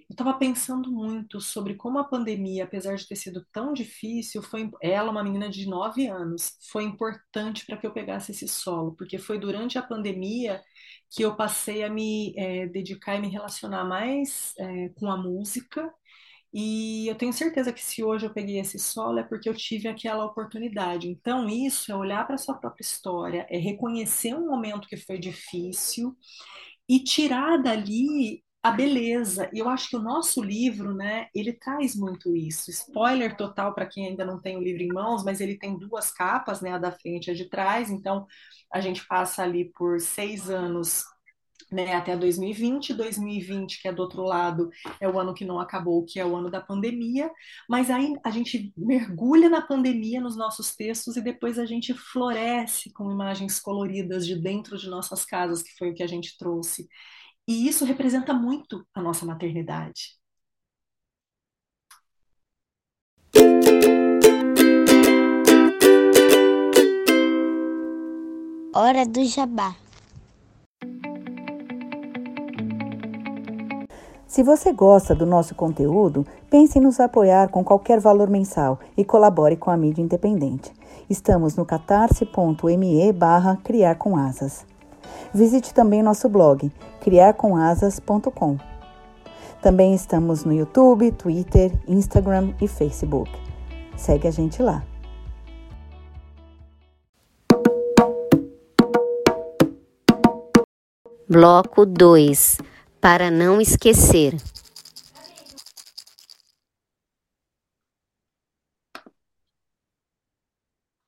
eu 0.09 0.13
estava 0.13 0.33
pensando 0.33 0.91
muito 0.91 1.41
sobre 1.41 1.75
como 1.75 1.99
a 1.99 2.03
pandemia, 2.03 2.63
apesar 2.63 2.95
de 2.95 3.07
ter 3.07 3.15
sido 3.17 3.45
tão 3.51 3.73
difícil, 3.73 4.41
foi 4.41 4.71
ela, 4.81 5.11
uma 5.11 5.23
menina 5.23 5.49
de 5.49 5.67
9 5.67 6.07
anos, 6.07 6.57
foi 6.71 6.83
importante 6.83 7.65
para 7.65 7.77
que 7.77 7.85
eu 7.85 7.91
pegasse 7.91 8.31
esse 8.31 8.47
solo, 8.47 8.95
porque 8.95 9.17
foi 9.17 9.37
durante 9.37 9.77
a 9.77 9.83
pandemia 9.83 10.61
que 11.09 11.23
eu 11.23 11.35
passei 11.35 11.83
a 11.83 11.89
me 11.89 12.33
eh, 12.37 12.67
dedicar 12.67 13.15
e 13.15 13.21
me 13.21 13.29
relacionar 13.29 13.85
mais 13.85 14.53
eh, 14.59 14.89
com 14.95 15.09
a 15.09 15.17
música. 15.17 15.93
E 16.53 17.07
eu 17.07 17.15
tenho 17.15 17.33
certeza 17.33 17.73
que 17.73 17.83
se 17.83 18.03
hoje 18.03 18.25
eu 18.25 18.33
peguei 18.33 18.59
esse 18.59 18.79
solo 18.79 19.19
é 19.19 19.23
porque 19.23 19.49
eu 19.49 19.55
tive 19.55 19.87
aquela 19.87 20.25
oportunidade. 20.25 21.07
Então, 21.09 21.47
isso 21.49 21.91
é 21.91 21.95
olhar 21.95 22.25
para 22.25 22.35
a 22.35 22.37
sua 22.37 22.55
própria 22.57 22.83
história, 22.83 23.45
é 23.49 23.57
reconhecer 23.57 24.33
um 24.35 24.47
momento 24.47 24.87
que 24.87 24.97
foi 24.97 25.19
difícil 25.19 26.15
e 26.89 26.99
tirar 27.03 27.57
dali 27.57 28.43
a 28.67 28.71
beleza. 28.71 29.49
E 29.53 29.59
eu 29.59 29.69
acho 29.69 29.89
que 29.89 29.95
o 29.95 30.01
nosso 30.01 30.43
livro, 30.43 30.93
né, 30.93 31.27
ele 31.33 31.53
traz 31.53 31.95
muito 31.95 32.35
isso. 32.35 32.69
Spoiler 32.69 33.35
total 33.35 33.73
para 33.73 33.85
quem 33.85 34.07
ainda 34.07 34.25
não 34.25 34.41
tem 34.41 34.57
o 34.57 34.61
livro 34.61 34.83
em 34.83 34.93
mãos, 34.93 35.23
mas 35.23 35.39
ele 35.39 35.57
tem 35.57 35.77
duas 35.77 36.11
capas, 36.11 36.61
né, 36.61 36.73
a 36.73 36.77
da 36.77 36.91
frente 36.91 37.27
e 37.27 37.31
a 37.31 37.33
de 37.33 37.49
trás. 37.49 37.89
Então, 37.89 38.27
a 38.71 38.81
gente 38.81 39.05
passa 39.07 39.43
ali 39.43 39.65
por 39.65 39.99
seis 39.99 40.49
anos. 40.49 41.03
Né, 41.69 41.95
até 41.95 42.15
2020, 42.15 42.93
2020, 42.93 43.81
que 43.81 43.89
é 43.89 43.91
do 43.91 44.01
outro 44.01 44.21
lado, 44.23 44.69
é 45.01 45.09
o 45.09 45.19
ano 45.19 45.33
que 45.33 45.43
não 45.43 45.59
acabou, 45.59 46.05
que 46.05 46.17
é 46.17 46.25
o 46.25 46.33
ano 46.33 46.49
da 46.49 46.61
pandemia, 46.61 47.29
mas 47.67 47.89
aí 47.89 48.13
a 48.23 48.31
gente 48.31 48.71
mergulha 48.77 49.49
na 49.49 49.61
pandemia 49.61 50.21
nos 50.21 50.37
nossos 50.37 50.73
textos 50.73 51.17
e 51.17 51.21
depois 51.21 51.59
a 51.59 51.65
gente 51.65 51.93
floresce 51.93 52.89
com 52.93 53.11
imagens 53.11 53.59
coloridas 53.59 54.25
de 54.25 54.41
dentro 54.41 54.77
de 54.77 54.87
nossas 54.87 55.25
casas, 55.25 55.61
que 55.61 55.75
foi 55.77 55.89
o 55.89 55.93
que 55.93 56.03
a 56.03 56.07
gente 56.07 56.37
trouxe. 56.37 56.87
E 57.47 57.67
isso 57.67 57.85
representa 57.85 58.33
muito 58.33 58.85
a 58.93 59.01
nossa 59.01 59.25
maternidade. 59.25 60.17
Hora 68.75 69.05
do 69.05 69.23
jabá. 69.23 69.75
Se 74.27 74.43
você 74.43 74.71
gosta 74.71 75.15
do 75.15 75.25
nosso 75.25 75.55
conteúdo, 75.55 76.27
pense 76.49 76.77
em 76.77 76.81
nos 76.81 76.99
apoiar 76.99 77.49
com 77.49 77.63
qualquer 77.63 77.99
valor 77.99 78.29
mensal 78.29 78.79
e 78.95 79.03
colabore 79.03 79.55
com 79.55 79.71
a 79.71 79.77
mídia 79.77 80.01
independente. 80.01 80.71
Estamos 81.09 81.55
no 81.55 81.65
catarse.me 81.65 83.13
barra 83.13 83.57
criar 83.63 83.95
com 83.95 84.17
asas. 84.17 84.65
Visite 85.33 85.73
também 85.73 86.01
nosso 86.01 86.29
blog, 86.29 86.71
criarcomasas.com. 87.01 88.57
Também 89.61 89.93
estamos 89.93 90.43
no 90.43 90.53
YouTube, 90.53 91.11
Twitter, 91.11 91.71
Instagram 91.87 92.53
e 92.61 92.67
Facebook. 92.67 93.31
Segue 93.95 94.27
a 94.27 94.31
gente 94.31 94.61
lá. 94.61 94.83
Bloco 101.29 101.85
2 101.85 102.57
Para 103.01 103.29
não 103.29 103.59
esquecer. 103.59 104.37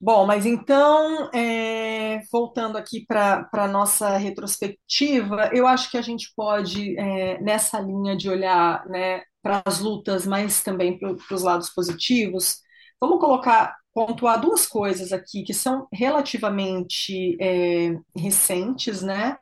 Bom, 0.01 0.25
mas 0.25 0.45
então, 0.45 1.29
é, 1.33 2.21
voltando 2.31 2.77
aqui 2.77 3.05
para 3.05 3.49
a 3.51 3.67
nossa 3.67 4.15
retrospectiva, 4.17 5.49
eu 5.53 5.67
acho 5.67 5.91
que 5.91 5.97
a 5.97 6.01
gente 6.01 6.31
pode, 6.35 6.97
é, 6.97 7.39
nessa 7.41 7.81
linha 7.81 8.15
de 8.15 8.29
olhar 8.29 8.87
né, 8.87 9.21
para 9.41 9.61
as 9.65 9.79
lutas, 9.79 10.25
mas 10.25 10.63
também 10.63 10.97
para 10.97 11.11
os 11.35 11.43
lados 11.43 11.69
positivos, 11.69 12.59
vamos 12.99 13.19
colocar, 13.19 13.75
pontuar 13.93 14.39
duas 14.39 14.65
coisas 14.65 15.11
aqui 15.11 15.43
que 15.43 15.53
são 15.53 15.85
relativamente 15.91 17.35
é, 17.41 17.97
recentes, 18.15 19.01
né? 19.01 19.37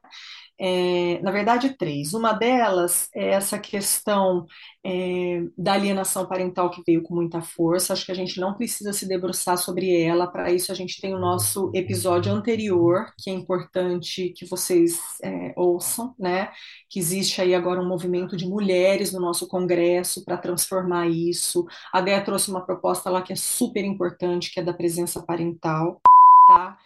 É, 0.59 1.19
na 1.21 1.29
verdade, 1.31 1.75
três. 1.77 2.13
Uma 2.13 2.33
delas 2.33 3.09
é 3.13 3.29
essa 3.29 3.59
questão 3.59 4.47
é, 4.83 5.43
da 5.57 5.73
alienação 5.73 6.25
parental 6.25 6.71
que 6.71 6.81
veio 6.85 7.03
com 7.03 7.13
muita 7.13 7.41
força. 7.41 7.93
Acho 7.93 8.05
que 8.05 8.11
a 8.11 8.15
gente 8.15 8.39
não 8.39 8.53
precisa 8.53 8.91
se 8.91 9.07
debruçar 9.07 9.57
sobre 9.57 10.01
ela. 10.01 10.25
Para 10.25 10.51
isso, 10.51 10.71
a 10.71 10.75
gente 10.75 10.99
tem 10.99 11.13
o 11.13 11.19
nosso 11.19 11.71
episódio 11.75 12.31
anterior, 12.31 13.13
que 13.19 13.29
é 13.29 13.33
importante 13.33 14.29
que 14.29 14.45
vocês 14.45 14.99
é, 15.21 15.53
ouçam, 15.55 16.15
né? 16.17 16.51
Que 16.89 16.99
existe 16.99 17.39
aí 17.39 17.53
agora 17.53 17.81
um 17.81 17.87
movimento 17.87 18.35
de 18.35 18.47
mulheres 18.47 19.13
no 19.13 19.19
nosso 19.19 19.47
Congresso 19.47 20.25
para 20.25 20.37
transformar 20.37 21.07
isso. 21.07 21.67
A 21.93 22.01
Dea 22.01 22.21
trouxe 22.21 22.49
uma 22.49 22.65
proposta 22.65 23.09
lá 23.09 23.21
que 23.21 23.33
é 23.33 23.35
super 23.35 23.83
importante, 23.85 24.51
que 24.51 24.59
é 24.59 24.63
da 24.63 24.73
presença 24.73 25.21
parental, 25.21 26.01
tá? 26.47 26.77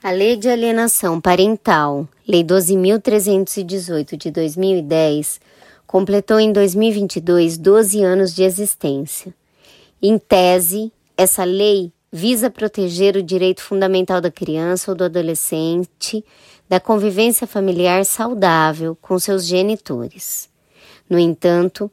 A 0.00 0.12
Lei 0.12 0.36
de 0.36 0.48
Alienação 0.48 1.20
Parental, 1.20 2.06
Lei 2.26 2.44
12.318 2.44 4.16
de 4.16 4.30
2010, 4.30 5.40
completou 5.88 6.38
em 6.38 6.52
2022 6.52 7.58
12 7.58 8.04
anos 8.04 8.32
de 8.32 8.44
existência. 8.44 9.34
Em 10.00 10.16
tese, 10.16 10.92
essa 11.16 11.42
lei 11.42 11.92
visa 12.12 12.48
proteger 12.48 13.16
o 13.16 13.22
direito 13.24 13.60
fundamental 13.60 14.20
da 14.20 14.30
criança 14.30 14.92
ou 14.92 14.96
do 14.96 15.02
adolescente 15.02 16.24
da 16.68 16.78
convivência 16.78 17.44
familiar 17.44 18.04
saudável 18.04 18.96
com 19.02 19.18
seus 19.18 19.44
genitores. 19.44 20.48
No 21.10 21.18
entanto, 21.18 21.90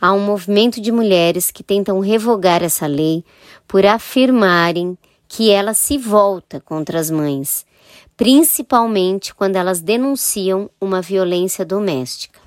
há 0.00 0.10
um 0.14 0.20
movimento 0.20 0.80
de 0.80 0.90
mulheres 0.90 1.50
que 1.50 1.62
tentam 1.62 2.00
revogar 2.00 2.62
essa 2.62 2.86
lei 2.86 3.22
por 3.68 3.84
afirmarem 3.84 4.96
que 5.34 5.50
ela 5.50 5.72
se 5.72 5.96
volta 5.96 6.60
contra 6.60 7.00
as 7.00 7.10
mães, 7.10 7.64
principalmente 8.18 9.34
quando 9.34 9.56
elas 9.56 9.80
denunciam 9.80 10.68
uma 10.78 11.00
violência 11.00 11.64
doméstica. 11.64 12.38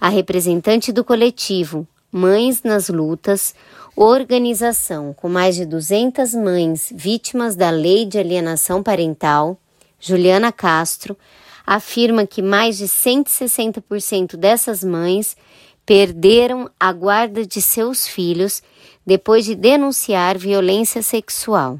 A 0.00 0.08
representante 0.08 0.90
do 0.90 1.04
coletivo 1.04 1.86
Mães 2.10 2.62
nas 2.62 2.88
Lutas, 2.88 3.54
organização 3.94 5.12
com 5.12 5.28
mais 5.28 5.56
de 5.56 5.66
200 5.66 6.32
mães 6.32 6.90
vítimas 6.96 7.54
da 7.54 7.68
lei 7.68 8.06
de 8.06 8.18
alienação 8.18 8.82
parental, 8.82 9.58
Juliana 10.00 10.50
Castro, 10.50 11.14
afirma 11.66 12.26
que 12.26 12.40
mais 12.40 12.78
de 12.78 12.86
160% 12.86 14.34
dessas 14.34 14.82
mães 14.82 15.36
perderam 15.84 16.70
a 16.80 16.90
guarda 16.90 17.44
de 17.44 17.60
seus 17.60 18.08
filhos 18.08 18.62
depois 19.06 19.44
de 19.44 19.54
denunciar 19.54 20.38
violência 20.38 21.02
sexual. 21.02 21.78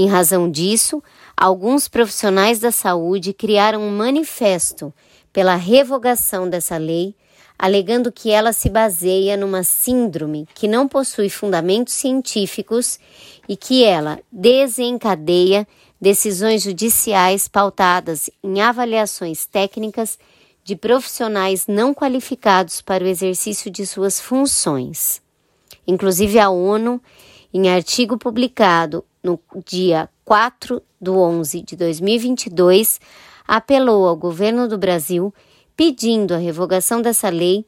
Em 0.00 0.06
razão 0.06 0.48
disso, 0.48 1.02
alguns 1.36 1.88
profissionais 1.88 2.60
da 2.60 2.70
saúde 2.70 3.32
criaram 3.32 3.82
um 3.82 3.90
manifesto 3.90 4.94
pela 5.32 5.56
revogação 5.56 6.48
dessa 6.48 6.76
lei, 6.76 7.16
alegando 7.58 8.12
que 8.12 8.30
ela 8.30 8.52
se 8.52 8.70
baseia 8.70 9.36
numa 9.36 9.64
síndrome 9.64 10.46
que 10.54 10.68
não 10.68 10.86
possui 10.86 11.28
fundamentos 11.28 11.94
científicos 11.94 13.00
e 13.48 13.56
que 13.56 13.82
ela 13.82 14.20
desencadeia 14.30 15.66
decisões 16.00 16.62
judiciais 16.62 17.48
pautadas 17.48 18.30
em 18.40 18.60
avaliações 18.60 19.46
técnicas 19.46 20.16
de 20.62 20.76
profissionais 20.76 21.66
não 21.66 21.92
qualificados 21.92 22.80
para 22.80 23.02
o 23.02 23.08
exercício 23.08 23.68
de 23.68 23.84
suas 23.84 24.20
funções. 24.20 25.20
Inclusive, 25.84 26.38
a 26.38 26.50
ONU, 26.50 27.02
em 27.52 27.68
artigo 27.68 28.18
publicado 28.18 29.04
no 29.22 29.38
dia 29.64 30.08
4 30.24 30.82
de 31.00 31.10
11 31.10 31.62
de 31.62 31.76
2022, 31.76 33.00
apelou 33.46 34.06
ao 34.06 34.16
governo 34.16 34.68
do 34.68 34.76
Brasil 34.76 35.32
pedindo 35.76 36.34
a 36.34 36.38
revogação 36.38 37.00
dessa 37.00 37.28
lei, 37.28 37.64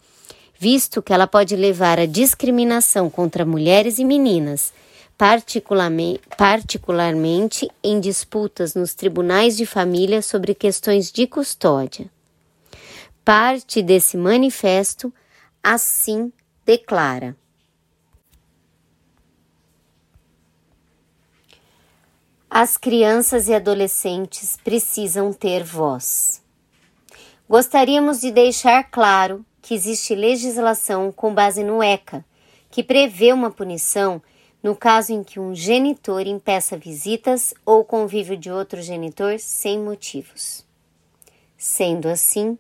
visto 0.59 1.01
que 1.01 1.13
ela 1.13 1.27
pode 1.27 1.57
levar 1.57 1.99
à 1.99 2.07
discriminação 2.07 3.09
contra 3.09 3.47
mulheres 3.47 3.99
e 3.99 4.05
meninas, 4.05 4.73
particularmente, 5.17 7.71
em 7.83 8.01
disputas 8.01 8.75
nos 8.75 8.95
tribunais 8.95 9.57
de 9.57 9.65
família 9.65 10.23
sobre 10.23 10.55
questões 10.55 11.13
de 11.13 11.27
custódia. 11.27 12.11
Parte 13.25 13.81
desse 13.81 14.17
manifesto 14.17 15.13
assim 15.63 16.33
declara. 16.67 17.37
As 22.53 22.77
crianças 22.77 23.47
e 23.47 23.55
adolescentes 23.55 24.59
precisam 24.65 25.33
ter 25.33 25.63
voz. 25.63 26.43
Gostaríamos 27.49 28.21
de 28.21 28.33
deixar 28.33 28.91
claro 28.91 29.47
que 29.63 29.73
existe 29.73 30.17
legislação 30.17 31.13
com 31.13 31.33
base 31.33 31.63
no 31.63 31.81
ECA, 31.81 32.25
que 32.69 32.83
prevê 32.83 33.33
uma 33.33 33.53
punição 33.53 34.21
no 34.61 34.75
caso 34.75 35.13
em 35.13 35.23
que 35.23 35.39
um 35.39 35.55
genitor 35.55 36.27
impeça 36.27 36.77
visitas 36.77 37.55
ou 37.65 37.85
convívio 37.85 38.37
de 38.37 38.51
outro 38.51 38.83
genitor 38.83 39.39
sem 39.39 39.79
motivos. 39.79 40.67
Sendo 41.57 42.09
assim, 42.09 42.59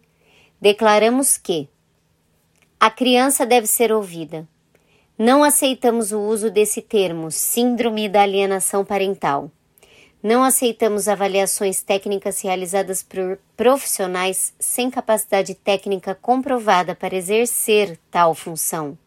declaramos 0.61 1.37
que 1.37 1.69
a 2.79 2.93
criança 2.93 3.45
deve 3.45 3.67
ser 3.67 3.91
ouvida. 3.91 4.47
Não 5.19 5.43
aceitamos 5.43 6.13
o 6.13 6.21
uso 6.21 6.49
desse 6.49 6.81
termo, 6.81 7.29
síndrome 7.33 8.09
da 8.09 8.23
alienação 8.23 8.85
parental 8.85 9.51
não 10.23 10.45
aceitamos 10.45 11.09
avaliações 11.09 11.83
técnicas 11.83 12.43
realizadas 12.43 13.03
por 13.03 13.39
profissionais 13.57 14.53
sem 14.59 14.91
capacidade 14.91 15.55
técnica 15.55 16.15
comprovada 16.15 16.95
para 16.95 17.17
exercer 17.17 17.99
tal 18.11 18.35
função. 18.35 18.99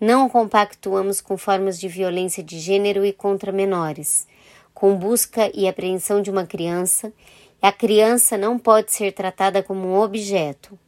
Não 0.00 0.28
compactuamos 0.28 1.20
com 1.20 1.36
formas 1.36 1.78
de 1.78 1.88
violência 1.88 2.42
de 2.42 2.58
gênero 2.58 3.04
e 3.04 3.12
contra 3.12 3.52
menores, 3.52 4.26
com 4.72 4.96
busca 4.96 5.50
e 5.54 5.68
apreensão 5.68 6.22
de 6.22 6.30
uma 6.30 6.46
criança. 6.46 7.12
A 7.60 7.70
criança 7.70 8.38
não 8.38 8.58
pode 8.58 8.92
ser 8.92 9.12
tratada 9.12 9.62
como 9.62 9.86
um 9.86 10.00
objeto. 10.00 10.78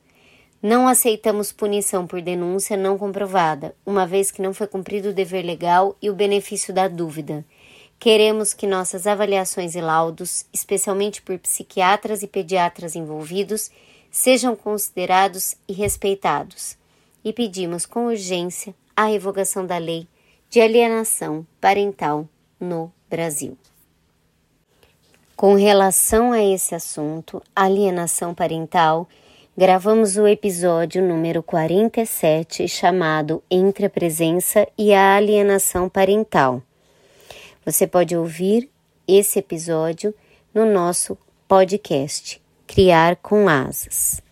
Não 0.63 0.89
aceitamos 0.89 1.53
punição 1.53 2.07
por 2.07 2.23
denúncia 2.23 2.77
não 2.77 2.97
comprovada, 2.97 3.77
uma 3.85 4.07
vez 4.07 4.31
que 4.31 4.41
não 4.41 4.55
foi 4.55 4.67
cumprido 4.67 5.11
o 5.11 5.15
dever 5.15 5.45
legal 5.45 5.95
e 6.01 6.09
o 6.09 6.15
benefício 6.15 6.73
da 6.73 6.89
dúvida 6.89 7.45
Queremos 7.99 8.53
que 8.53 8.67
nossas 8.67 9.07
avaliações 9.07 9.75
e 9.75 9.81
laudos, 9.81 10.45
especialmente 10.53 11.23
por 11.23 11.39
psiquiatras 11.39 12.23
e 12.23 12.27
pediatras 12.27 12.95
envolvidos, 12.95 13.71
sejam 14.11 14.55
considerados 14.55 15.57
e 15.67 15.73
respeitados. 15.73 16.77
E 17.25 17.33
pedimos 17.33 17.87
com 17.87 18.07
urgência 18.07 18.75
a 18.95 19.07
revogação 19.07 19.67
da 19.67 19.79
lei 19.79 20.07
de 20.49 20.61
alienação 20.61 21.47
parental 21.61 22.29
no 22.61 22.93
Brasil. 23.11 23.57
Com 25.35 25.55
relação 25.55 26.33
a 26.33 26.43
esse 26.43 26.75
assunto, 26.75 27.43
alienação 27.55 28.35
parental, 28.35 29.07
gravamos 29.55 30.17
o 30.17 30.27
episódio 30.27 31.07
número 31.07 31.43
47 31.43 32.67
chamado 32.69 33.43
Entre 33.51 33.85
a 33.85 33.91
Presença 33.91 34.67
e 34.79 34.95
a 34.95 35.17
Alienação 35.17 35.91
Parental. 35.91 36.63
Você 37.67 37.85
pode 37.85 38.17
ouvir 38.17 38.71
esse 39.09 39.41
episódio 39.41 40.15
no 40.55 40.65
nosso 40.65 41.19
podcast 41.49 42.41
Criar 42.65 43.17
com 43.17 43.49
Asas. 43.49 44.23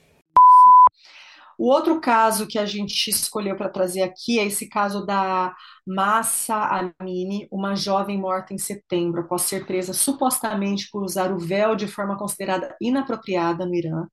O 1.58 1.68
outro 1.68 2.00
caso 2.00 2.46
que 2.46 2.60
a 2.60 2.64
gente 2.64 3.10
escolheu 3.10 3.56
para 3.56 3.68
trazer 3.68 4.02
aqui 4.02 4.38
é 4.38 4.44
esse 4.44 4.68
caso 4.68 5.04
da 5.04 5.52
Massa 5.84 6.54
Amini, 7.00 7.48
uma 7.50 7.74
jovem 7.74 8.16
morta 8.16 8.54
em 8.54 8.58
setembro 8.58 9.22
após 9.22 9.42
ser 9.42 9.66
presa 9.66 9.92
supostamente 9.92 10.88
por 10.88 11.02
usar 11.02 11.32
o 11.32 11.38
véu 11.38 11.74
de 11.74 11.88
forma 11.88 12.16
considerada 12.16 12.76
inapropriada 12.80 13.66
no 13.66 13.74
Irã. 13.74 14.06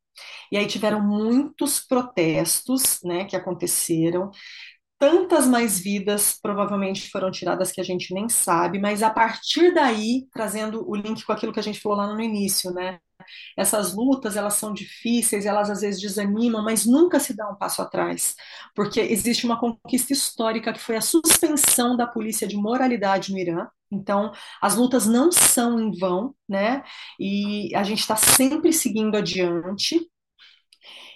E 0.51 0.57
aí 0.57 0.65
tiveram 0.65 0.99
muitos 0.99 1.79
protestos, 1.79 2.99
né, 3.03 3.25
que 3.25 3.35
aconteceram 3.35 4.31
tantas 5.01 5.47
mais 5.47 5.79
vidas 5.79 6.37
provavelmente 6.39 7.09
foram 7.09 7.31
tiradas 7.31 7.71
que 7.71 7.81
a 7.81 7.83
gente 7.83 8.13
nem 8.13 8.29
sabe, 8.29 8.77
mas 8.77 9.01
a 9.01 9.09
partir 9.09 9.73
daí, 9.73 10.27
trazendo 10.31 10.87
o 10.87 10.95
link 10.95 11.25
com 11.25 11.31
aquilo 11.33 11.51
que 11.51 11.59
a 11.59 11.63
gente 11.63 11.79
falou 11.81 11.97
lá 11.97 12.13
no 12.13 12.21
início, 12.21 12.71
né? 12.71 12.99
Essas 13.57 13.95
lutas, 13.95 14.35
elas 14.35 14.53
são 14.55 14.71
difíceis, 14.71 15.47
elas 15.47 15.71
às 15.71 15.81
vezes 15.81 15.99
desanimam, 15.99 16.63
mas 16.63 16.85
nunca 16.85 17.19
se 17.19 17.35
dá 17.35 17.49
um 17.49 17.55
passo 17.55 17.81
atrás, 17.81 18.35
porque 18.75 18.99
existe 18.99 19.43
uma 19.43 19.59
conquista 19.59 20.13
histórica 20.13 20.71
que 20.71 20.79
foi 20.79 20.97
a 20.97 21.01
suspensão 21.01 21.97
da 21.97 22.05
polícia 22.05 22.47
de 22.47 22.55
moralidade 22.55 23.31
no 23.31 23.39
Irã. 23.39 23.67
Então, 23.91 24.31
as 24.61 24.75
lutas 24.75 25.07
não 25.07 25.31
são 25.31 25.79
em 25.79 25.97
vão, 25.97 26.35
né? 26.47 26.83
E 27.19 27.75
a 27.75 27.83
gente 27.83 28.01
está 28.01 28.15
sempre 28.15 28.71
seguindo 28.71 29.17
adiante. 29.17 29.99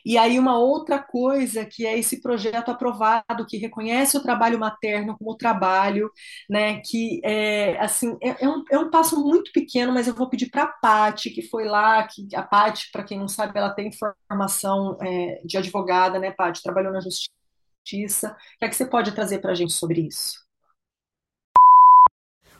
E 0.05 0.19
aí 0.19 0.37
uma 0.37 0.59
outra 0.59 0.99
coisa 0.99 1.65
que 1.65 1.85
é 1.85 1.97
esse 1.97 2.21
projeto 2.21 2.69
aprovado 2.69 3.45
que 3.47 3.57
reconhece 3.57 4.15
o 4.15 4.21
trabalho 4.21 4.59
materno 4.59 5.17
como 5.17 5.35
trabalho, 5.35 6.11
né? 6.47 6.79
Que 6.81 7.19
é 7.23 7.75
assim 7.79 8.15
é, 8.21 8.45
é 8.45 8.47
um, 8.47 8.63
é 8.69 8.77
um 8.77 8.91
passo 8.91 9.19
muito 9.19 9.51
pequeno, 9.51 9.91
mas 9.91 10.07
eu 10.07 10.13
vou 10.13 10.29
pedir 10.29 10.51
para 10.51 10.63
a 10.63 10.67
Pati, 10.67 11.31
que 11.31 11.41
foi 11.41 11.65
lá, 11.65 12.03
que 12.03 12.27
a 12.35 12.43
Pati, 12.43 12.91
para 12.91 13.03
quem 13.03 13.17
não 13.17 13.27
sabe, 13.27 13.57
ela 13.57 13.71
tem 13.71 13.91
formação 13.91 14.95
é, 15.01 15.41
de 15.43 15.57
advogada, 15.57 16.19
né, 16.19 16.29
Pati? 16.31 16.61
Trabalhou 16.61 16.93
na 16.93 16.99
justiça. 16.99 18.37
O 18.55 18.59
que 18.59 18.65
é 18.65 18.69
que 18.69 18.75
você 18.75 18.85
pode 18.85 19.11
trazer 19.11 19.39
para 19.39 19.51
a 19.51 19.55
gente 19.55 19.73
sobre 19.73 20.01
isso? 20.01 20.45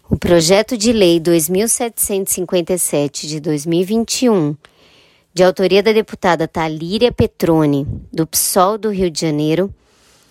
O 0.09 0.17
projeto 0.17 0.77
de 0.77 0.91
lei 0.91 1.19
2757 1.19 3.27
de 3.27 3.39
2021 3.39 4.55
de 5.35 5.43
autoria 5.43 5.83
da 5.83 5.91
deputada 5.91 6.47
Talíria 6.47 7.11
Petroni, 7.11 7.85
do 8.09 8.25
PSOL 8.25 8.77
do 8.77 8.89
Rio 8.89 9.11
de 9.11 9.19
Janeiro, 9.19 9.69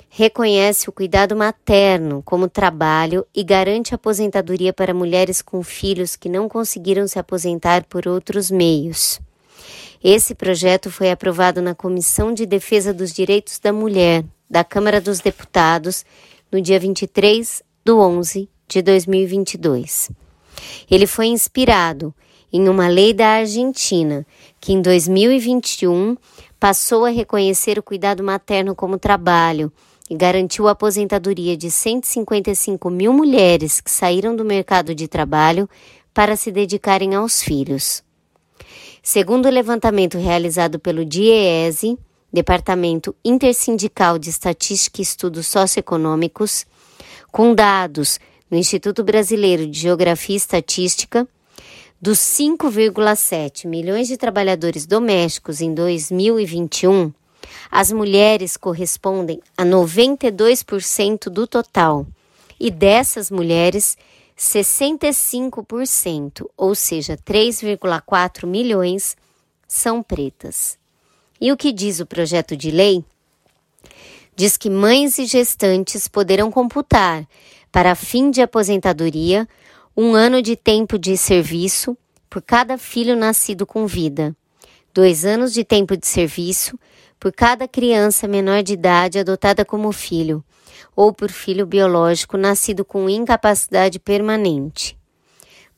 reconhece 0.08 0.88
o 0.88 0.92
cuidado 0.92 1.36
materno 1.36 2.22
como 2.24 2.48
trabalho 2.48 3.26
e 3.34 3.44
garante 3.44 3.94
aposentadoria 3.94 4.72
para 4.72 4.94
mulheres 4.94 5.42
com 5.42 5.62
filhos 5.62 6.16
que 6.16 6.26
não 6.26 6.48
conseguiram 6.48 7.06
se 7.06 7.18
aposentar 7.18 7.84
por 7.84 8.08
outros 8.08 8.50
meios. 8.50 9.20
Esse 10.02 10.34
projeto 10.34 10.90
foi 10.90 11.10
aprovado 11.10 11.60
na 11.60 11.74
Comissão 11.74 12.32
de 12.32 12.46
Defesa 12.46 12.94
dos 12.94 13.12
Direitos 13.12 13.58
da 13.58 13.74
Mulher 13.74 14.24
da 14.48 14.64
Câmara 14.64 15.02
dos 15.02 15.20
Deputados 15.20 16.02
no 16.50 16.62
dia 16.62 16.80
23 16.80 17.62
do 17.84 17.98
11 17.98 18.48
de 18.66 18.80
2022. 18.80 20.10
Ele 20.90 21.06
foi 21.06 21.26
inspirado 21.26 22.14
em 22.56 22.68
uma 22.68 22.86
lei 22.86 23.12
da 23.12 23.30
Argentina, 23.30 24.24
que 24.60 24.72
em 24.72 24.80
2021 24.80 26.16
passou 26.60 27.04
a 27.04 27.08
reconhecer 27.08 27.80
o 27.80 27.82
cuidado 27.82 28.22
materno 28.22 28.76
como 28.76 28.96
trabalho 28.96 29.72
e 30.08 30.14
garantiu 30.14 30.68
a 30.68 30.70
aposentadoria 30.70 31.56
de 31.56 31.68
155 31.68 32.88
mil 32.90 33.12
mulheres 33.12 33.80
que 33.80 33.90
saíram 33.90 34.36
do 34.36 34.44
mercado 34.44 34.94
de 34.94 35.08
trabalho 35.08 35.68
para 36.14 36.36
se 36.36 36.52
dedicarem 36.52 37.16
aos 37.16 37.42
filhos. 37.42 38.04
Segundo 39.02 39.46
o 39.46 39.50
levantamento 39.50 40.16
realizado 40.16 40.78
pelo 40.78 41.04
DIEESE, 41.04 41.98
Departamento 42.32 43.16
Intersindical 43.24 44.16
de 44.16 44.30
Estatística 44.30 45.00
e 45.00 45.02
Estudos 45.02 45.48
Socioeconômicos, 45.48 46.66
com 47.32 47.52
dados 47.52 48.20
no 48.48 48.56
Instituto 48.56 49.02
Brasileiro 49.02 49.66
de 49.66 49.80
Geografia 49.80 50.36
e 50.36 50.38
Estatística, 50.38 51.26
dos 52.04 52.18
5,7 52.18 53.66
milhões 53.66 54.06
de 54.08 54.18
trabalhadores 54.18 54.84
domésticos 54.84 55.62
em 55.62 55.72
2021, 55.72 57.10
as 57.70 57.90
mulheres 57.90 58.58
correspondem 58.58 59.40
a 59.56 59.64
92% 59.64 61.30
do 61.30 61.46
total, 61.46 62.06
e 62.60 62.70
dessas 62.70 63.30
mulheres, 63.30 63.96
65%, 64.38 66.46
ou 66.58 66.74
seja, 66.74 67.16
3,4 67.16 68.46
milhões, 68.46 69.16
são 69.66 70.02
pretas. 70.02 70.76
E 71.40 71.50
o 71.50 71.56
que 71.56 71.72
diz 71.72 72.00
o 72.00 72.06
projeto 72.06 72.54
de 72.54 72.70
lei? 72.70 73.02
Diz 74.36 74.58
que 74.58 74.68
mães 74.68 75.16
e 75.16 75.24
gestantes 75.24 76.06
poderão 76.06 76.50
computar, 76.50 77.26
para 77.72 77.94
fim 77.94 78.30
de 78.30 78.42
aposentadoria, 78.42 79.48
um 79.96 80.12
ano 80.14 80.42
de 80.42 80.56
tempo 80.56 80.98
de 80.98 81.16
serviço 81.16 81.96
por 82.28 82.42
cada 82.42 82.76
filho 82.76 83.14
nascido 83.14 83.64
com 83.64 83.86
vida, 83.86 84.34
dois 84.92 85.24
anos 85.24 85.52
de 85.52 85.62
tempo 85.62 85.96
de 85.96 86.04
serviço 86.04 86.76
por 87.20 87.32
cada 87.32 87.68
criança 87.68 88.26
menor 88.26 88.64
de 88.64 88.72
idade 88.72 89.20
adotada 89.20 89.64
como 89.64 89.92
filho, 89.92 90.44
ou 90.96 91.12
por 91.12 91.30
filho 91.30 91.64
biológico 91.64 92.36
nascido 92.36 92.84
com 92.84 93.08
incapacidade 93.08 94.00
permanente. 94.00 94.98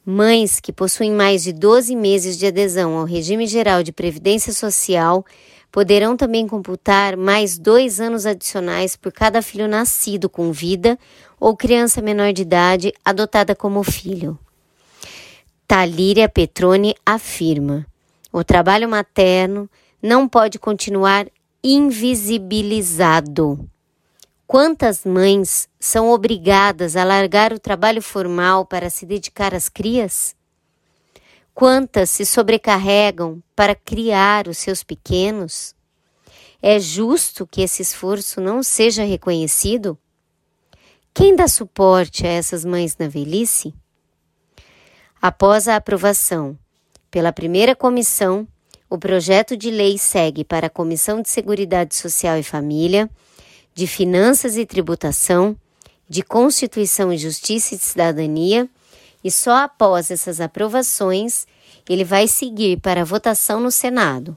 Mães 0.02 0.61
que 0.61 0.72
possuem 0.72 1.12
mais 1.12 1.42
de 1.42 1.52
12 1.52 1.94
meses 1.94 2.38
de 2.38 2.46
adesão 2.46 2.96
ao 2.96 3.05
regime 3.05 3.46
geral 3.46 3.83
de 3.83 3.92
previdência 3.92 4.52
social 4.52 5.26
poderão 5.70 6.16
também 6.16 6.46
computar 6.46 7.18
mais 7.18 7.59
dois 7.59 8.00
anos 8.00 8.24
adicionais 8.24 8.96
por 8.96 9.12
cada 9.12 9.42
filho 9.42 9.68
nascido 9.68 10.26
com 10.31 10.52
vida 10.52 10.98
ou 11.38 11.57
criança 11.57 12.03
menor 12.03 12.33
de 12.33 12.42
idade 12.42 12.92
adotada 13.05 13.55
como 13.55 13.83
filho. 13.83 14.38
Talíria 15.66 16.29
Petroni 16.29 16.94
afirma: 17.05 17.87
o 18.33 18.44
trabalho 18.44 18.88
materno 18.88 19.68
não 20.03 20.29
pode 20.29 20.59
continuar 20.59 21.27
invisibilizado. 21.62 23.68
Quantas 24.46 25.05
mães 25.05 25.68
são 25.81 26.11
obrigadas 26.11 26.94
a 26.94 27.03
largar 27.03 27.53
o 27.53 27.59
trabalho 27.59 28.01
formal 28.01 28.64
para 28.64 28.88
se 28.88 29.05
dedicar 29.05 29.53
às 29.53 29.68
crias? 29.68 30.37
Quantas 31.53 32.11
se 32.11 32.25
sobrecarregam 32.25 33.42
para 33.57 33.75
criar 33.75 34.46
os 34.46 34.59
seus 34.59 34.85
pequenos? 34.85 35.75
É 36.62 36.79
justo 36.79 37.46
que 37.46 37.62
esse 37.62 37.83
esforço 37.83 38.40
não 38.40 38.62
seja 38.62 39.03
reconhecido? 39.03 39.99
Quem 41.16 41.35
dá 41.35 41.48
suporte 41.48 42.26
a 42.26 42.29
essas 42.29 42.62
mães 42.62 42.94
na 42.98 43.09
velhice? 43.09 43.72
Após 45.20 45.66
a 45.66 45.76
aprovação 45.76 46.59
pela 47.11 47.33
primeira 47.33 47.74
comissão, 47.74 48.46
o 48.90 48.98
projeto 48.98 49.57
de 49.57 49.70
lei 49.70 49.96
segue 49.96 50.44
para 50.44 50.66
a 50.66 50.70
Comissão 50.70 51.22
de 51.22 51.31
Seguridade 51.31 51.94
Social 51.94 52.37
e 52.37 52.42
Família, 52.42 53.09
de 53.74 53.87
Finanças 53.87 54.59
e 54.59 54.66
Tributação, 54.66 55.57
de 56.07 56.22
Constituição 56.22 57.11
e 57.11 57.16
Justiça 57.16 57.74
e 57.74 57.79
Cidadania, 57.79 58.68
e 59.24 59.31
só 59.31 59.64
após 59.64 60.11
essas 60.11 60.38
aprovações 60.38 61.46
ele 61.88 62.05
vai 62.05 62.29
seguir 62.29 62.79
para 62.79 63.00
a 63.00 63.07
votação 63.07 63.59
no 63.59 63.70
Senado. 63.70 64.37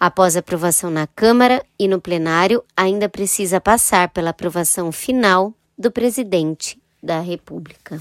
Após 0.00 0.38
aprovação 0.38 0.88
na 0.88 1.06
Câmara 1.06 1.62
e 1.78 1.86
no 1.86 2.00
plenário, 2.00 2.64
ainda 2.74 3.10
precisa 3.10 3.60
passar 3.60 4.08
pela 4.08 4.30
aprovação 4.30 4.90
final 4.90 5.52
do 5.78 5.92
presidente 5.92 6.80
da 7.00 7.20
República. 7.20 7.98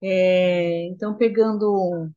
É, 0.00 0.86
então, 0.86 1.14
pegando, 1.16 2.10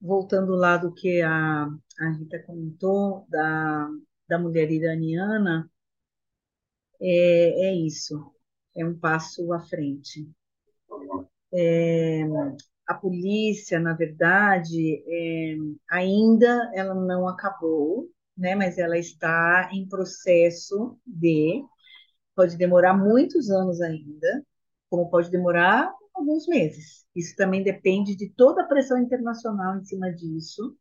voltando 0.00 0.54
lá 0.54 0.76
do 0.76 0.92
que 0.92 1.22
a, 1.22 1.64
a 1.98 2.10
Rita 2.18 2.38
comentou, 2.40 3.26
da, 3.28 3.88
da 4.28 4.38
mulher 4.38 4.70
iraniana, 4.70 5.70
é, 7.00 7.68
é 7.68 7.74
isso, 7.74 8.30
é 8.76 8.84
um 8.84 8.98
passo 8.98 9.52
à 9.52 9.60
frente. 9.60 10.28
É, 11.52 12.22
a 12.86 12.94
polícia, 12.94 13.78
na 13.78 13.94
verdade, 13.94 15.02
é, 15.06 15.56
ainda 15.90 16.70
ela 16.74 16.94
não 16.94 17.28
acabou, 17.28 18.08
né, 18.40 18.54
mas 18.54 18.78
ela 18.78 18.98
está 18.98 19.68
em 19.72 19.86
processo 19.86 20.98
de, 21.06 21.62
pode 22.34 22.56
demorar 22.56 22.96
muitos 22.96 23.50
anos 23.50 23.80
ainda, 23.82 24.44
como 24.88 25.10
pode 25.10 25.30
demorar 25.30 25.92
alguns 26.14 26.46
meses. 26.48 27.04
Isso 27.14 27.36
também 27.36 27.62
depende 27.62 28.16
de 28.16 28.30
toda 28.30 28.62
a 28.62 28.66
pressão 28.66 28.98
internacional 28.98 29.76
em 29.76 29.84
cima 29.84 30.10
disso, 30.10 30.74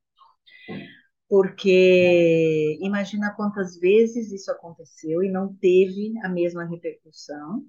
porque 1.27 2.77
imagina 2.81 3.33
quantas 3.35 3.77
vezes 3.77 4.31
isso 4.31 4.49
aconteceu 4.51 5.21
e 5.21 5.29
não 5.29 5.53
teve 5.55 6.13
a 6.23 6.29
mesma 6.29 6.65
repercussão. 6.65 7.65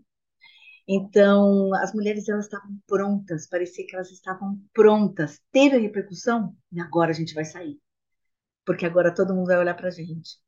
Então, 0.88 1.74
as 1.74 1.92
mulheres 1.92 2.28
elas 2.28 2.46
estavam 2.46 2.78
prontas, 2.86 3.48
parecia 3.48 3.86
que 3.86 3.94
elas 3.94 4.10
estavam 4.10 4.58
prontas. 4.72 5.40
Teve 5.52 5.76
a 5.76 5.80
repercussão 5.80 6.54
e 6.72 6.80
agora 6.80 7.10
a 7.10 7.14
gente 7.14 7.34
vai 7.34 7.44
sair 7.44 7.78
porque 8.66 8.86
agora 8.86 9.14
todo 9.14 9.34
mundo 9.34 9.46
vai 9.48 9.58
olhar 9.58 9.74
para 9.74 9.88
a 9.88 9.90
gente. 9.90 10.38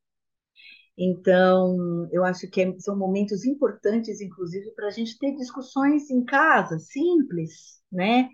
Então, 0.97 2.07
eu 2.11 2.23
acho 2.23 2.47
que 2.49 2.61
é, 2.61 2.79
são 2.79 2.95
momentos 2.97 3.45
importantes, 3.45 4.21
inclusive, 4.21 4.71
para 4.75 4.87
a 4.87 4.91
gente 4.91 5.17
ter 5.17 5.35
discussões 5.35 6.09
em 6.09 6.23
casa, 6.23 6.77
simples, 6.79 7.81
né? 7.91 8.29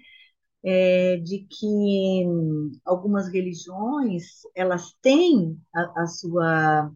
É, 0.63 1.17
de 1.17 1.47
que 1.49 2.25
algumas 2.85 3.29
religiões 3.31 4.41
elas 4.55 4.93
têm 5.01 5.57
a, 5.73 6.03
a 6.03 6.07
sua, 6.07 6.91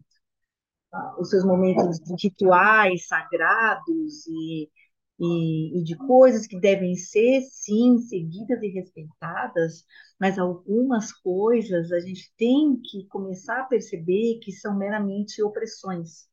a, 0.92 1.20
os 1.20 1.30
seus 1.30 1.44
momentos 1.44 1.98
rituais 2.22 3.06
sagrados 3.06 4.26
e 4.26 4.70
e, 5.18 5.80
e 5.80 5.84
de 5.84 5.96
coisas 5.96 6.46
que 6.46 6.58
devem 6.58 6.94
ser, 6.96 7.42
sim, 7.42 7.98
seguidas 7.98 8.62
e 8.62 8.68
respeitadas, 8.68 9.84
mas 10.20 10.38
algumas 10.38 11.12
coisas 11.12 11.92
a 11.92 12.00
gente 12.00 12.32
tem 12.36 12.80
que 12.82 13.06
começar 13.08 13.60
a 13.60 13.64
perceber 13.64 14.38
que 14.42 14.52
são 14.52 14.76
meramente 14.76 15.42
opressões. 15.42 16.28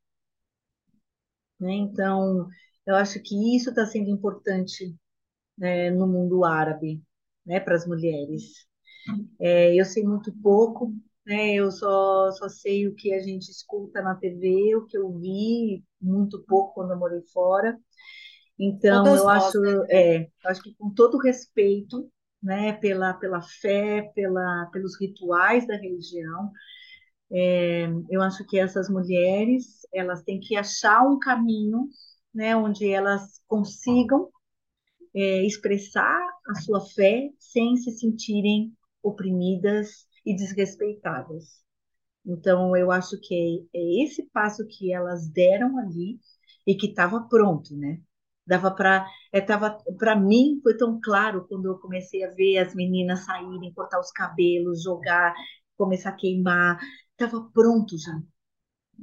Né? 1.59 1.73
Então, 1.73 2.47
eu 2.85 2.95
acho 2.95 3.21
que 3.21 3.55
isso 3.55 3.69
está 3.69 3.85
sendo 3.85 4.09
importante 4.09 4.95
né, 5.57 5.91
no 5.91 6.07
mundo 6.07 6.45
árabe, 6.45 7.01
né, 7.45 7.59
para 7.59 7.75
as 7.75 7.87
mulheres. 7.87 8.67
É, 9.39 9.75
eu 9.75 9.85
sei 9.85 10.03
muito 10.03 10.33
pouco, 10.41 10.93
né? 11.25 11.53
Eu 11.55 11.71
só, 11.71 12.31
só 12.31 12.49
sei 12.49 12.87
o 12.87 12.95
que 12.95 13.13
a 13.13 13.19
gente 13.19 13.49
escuta 13.51 14.01
na 14.01 14.15
TV, 14.15 14.75
o 14.75 14.85
que 14.85 14.97
eu 14.97 15.11
vi 15.19 15.83
muito 16.01 16.43
pouco 16.47 16.73
quando 16.75 16.91
eu 16.91 16.99
morei 16.99 17.21
fora. 17.33 17.79
Então, 18.63 19.07
eu 19.07 19.23
nós, 19.23 19.47
acho, 19.47 19.59
né? 19.59 19.85
é, 19.89 20.27
acho 20.45 20.61
que 20.61 20.75
com 20.75 20.93
todo 20.93 21.17
respeito, 21.17 22.07
né, 22.41 22.73
pela, 22.73 23.11
pela 23.15 23.41
fé, 23.41 24.11
pela, 24.13 24.69
pelos 24.71 24.99
rituais 25.01 25.65
da 25.65 25.75
religião, 25.75 26.51
é, 27.31 27.87
eu 28.07 28.21
acho 28.21 28.45
que 28.45 28.59
essas 28.59 28.87
mulheres, 28.87 29.87
elas 29.91 30.21
têm 30.21 30.39
que 30.39 30.55
achar 30.55 31.01
um 31.01 31.17
caminho, 31.17 31.87
né, 32.31 32.55
onde 32.55 32.87
elas 32.87 33.41
consigam 33.47 34.29
é, 35.15 35.43
expressar 35.43 36.21
a 36.47 36.53
sua 36.61 36.81
fé 36.81 37.31
sem 37.39 37.75
se 37.77 37.91
sentirem 37.97 38.71
oprimidas 39.01 40.05
e 40.23 40.35
desrespeitadas. 40.35 41.61
Então, 42.23 42.77
eu 42.77 42.91
acho 42.91 43.19
que 43.19 43.67
é, 43.73 43.79
é 43.79 44.03
esse 44.03 44.29
passo 44.31 44.67
que 44.67 44.93
elas 44.93 45.27
deram 45.27 45.79
ali 45.79 46.19
e 46.67 46.75
que 46.75 46.87
estava 46.87 47.21
pronto, 47.21 47.75
né? 47.75 47.99
Dava 48.51 48.71
para, 48.75 49.05
é, 49.31 49.41
tava 49.41 49.77
para 49.99 50.15
mim 50.15 50.59
foi 50.63 50.75
tão 50.77 50.99
claro 51.01 51.45
quando 51.47 51.67
eu 51.67 51.79
comecei 51.79 52.23
a 52.23 52.31
ver 52.31 52.57
as 52.59 52.75
meninas 52.75 53.25
saírem, 53.25 53.73
cortar 53.73 53.99
os 53.99 54.11
cabelos, 54.11 54.83
jogar, 54.83 55.33
começar 55.77 56.09
a 56.11 56.15
queimar, 56.15 56.79
estava 57.13 57.49
pronto 57.53 57.97
já. 57.97 58.13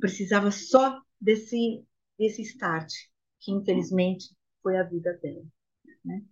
Precisava 0.01 0.51
só 0.51 1.01
desse 1.21 1.85
desse 2.19 2.43
start, 2.43 2.91
que 3.41 3.53
infelizmente 3.53 4.27
foi 4.63 4.77
a 4.79 4.83
vida 4.85 5.19
dela, 5.23 5.45
né? 6.05 6.23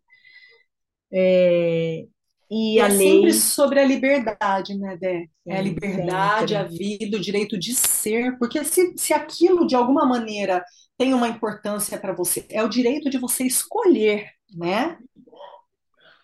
É, 1.12 2.06
e 2.50 2.78
E 2.78 2.80
a 2.80 2.86
é 2.86 2.88
lei, 2.88 3.08
sempre 3.08 3.32
sobre 3.34 3.80
a 3.80 3.84
liberdade, 3.84 4.76
né, 4.78 4.96
Dé? 4.96 5.26
É 5.46 5.58
a 5.58 5.62
liberdade, 5.62 6.54
a 6.56 6.68
sempre. 6.68 6.78
vida, 6.78 7.16
o 7.16 7.20
direito 7.20 7.58
de 7.58 7.74
ser, 7.74 8.36
porque 8.38 8.64
se, 8.64 8.94
se 8.96 9.12
aquilo 9.12 9.66
de 9.66 9.74
alguma 9.76 10.04
maneira 10.06 10.64
tem 10.98 11.14
uma 11.14 11.28
importância 11.28 11.98
para 11.98 12.12
você, 12.14 12.46
é 12.50 12.62
o 12.62 12.68
direito 12.68 13.10
de 13.10 13.18
você 13.18 13.44
escolher, 13.44 14.30
né? 14.54 14.98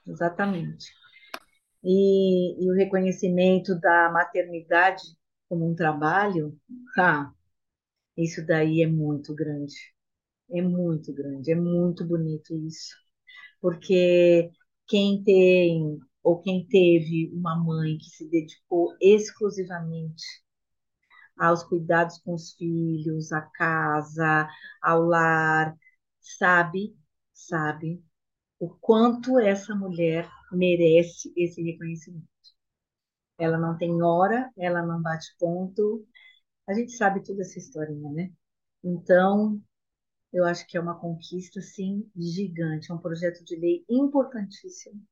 Exatamente. 0.06 0.86
E, 1.84 2.64
e 2.64 2.70
o 2.70 2.74
reconhecimento 2.74 3.78
da 3.80 4.10
maternidade 4.10 5.02
como 5.48 5.68
um 5.70 5.74
trabalho, 5.74 6.58
ah, 6.98 7.30
isso 8.16 8.44
daí 8.46 8.82
é 8.82 8.86
muito 8.86 9.34
grande. 9.34 9.74
É 10.50 10.62
muito 10.62 11.12
grande, 11.14 11.52
é 11.52 11.54
muito 11.54 12.04
bonito 12.06 12.54
isso. 12.56 12.94
Porque 13.60 14.50
quem 14.86 15.22
tem 15.24 15.98
ou 16.22 16.40
quem 16.40 16.66
teve 16.68 17.30
uma 17.34 17.56
mãe 17.56 17.98
que 17.98 18.06
se 18.10 18.28
dedicou 18.30 18.94
exclusivamente 19.00 20.24
aos 21.42 21.64
cuidados 21.64 22.18
com 22.18 22.34
os 22.34 22.52
filhos, 22.54 23.32
à 23.32 23.40
casa, 23.42 24.48
ao 24.82 25.02
lar, 25.02 25.76
sabe, 26.20 26.96
sabe 27.32 28.02
o 28.60 28.70
quanto 28.80 29.38
essa 29.40 29.74
mulher 29.74 30.30
merece 30.52 31.32
esse 31.36 31.62
reconhecimento. 31.62 32.28
Ela 33.38 33.58
não 33.58 33.76
tem 33.76 34.02
hora, 34.02 34.50
ela 34.56 34.80
não 34.82 35.02
bate 35.02 35.36
ponto. 35.38 36.06
A 36.68 36.74
gente 36.74 36.92
sabe 36.92 37.22
toda 37.24 37.42
essa 37.42 37.58
historinha, 37.58 38.10
né? 38.12 38.32
Então, 38.84 39.60
eu 40.32 40.44
acho 40.46 40.66
que 40.68 40.76
é 40.78 40.80
uma 40.80 40.98
conquista, 41.00 41.60
sim, 41.62 42.10
gigante. 42.16 42.90
É 42.92 42.94
um 42.94 42.98
projeto 42.98 43.44
de 43.44 43.56
lei 43.56 43.84
importantíssimo 43.90 45.02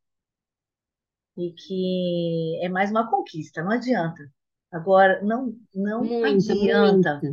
e 1.36 1.52
que 1.52 2.60
é 2.64 2.68
mais 2.68 2.90
uma 2.92 3.08
conquista, 3.10 3.62
não 3.64 3.72
adianta. 3.72 4.30
Agora, 4.72 5.22
não, 5.22 5.56
não 5.74 6.10
Muita, 6.10 6.54
adianta, 6.54 7.24
muita. 7.24 7.32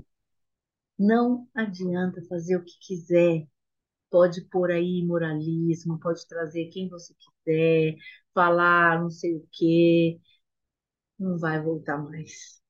não 0.97 1.47
adianta 1.55 2.21
fazer 2.29 2.55
o 2.57 2.63
que 2.63 2.77
quiser. 2.79 3.47
Pode 4.11 4.41
pôr 4.49 4.71
aí 4.71 5.05
moralismo, 5.05 5.99
pode 5.99 6.27
trazer 6.27 6.67
quem 6.69 6.89
você 6.89 7.13
quiser, 7.15 7.95
falar 8.33 9.01
não 9.01 9.09
sei 9.11 9.35
o 9.38 9.47
quê, 9.51 10.19
não 11.19 11.38
vai 11.39 11.61
voltar 11.61 11.97
mais, 11.97 12.61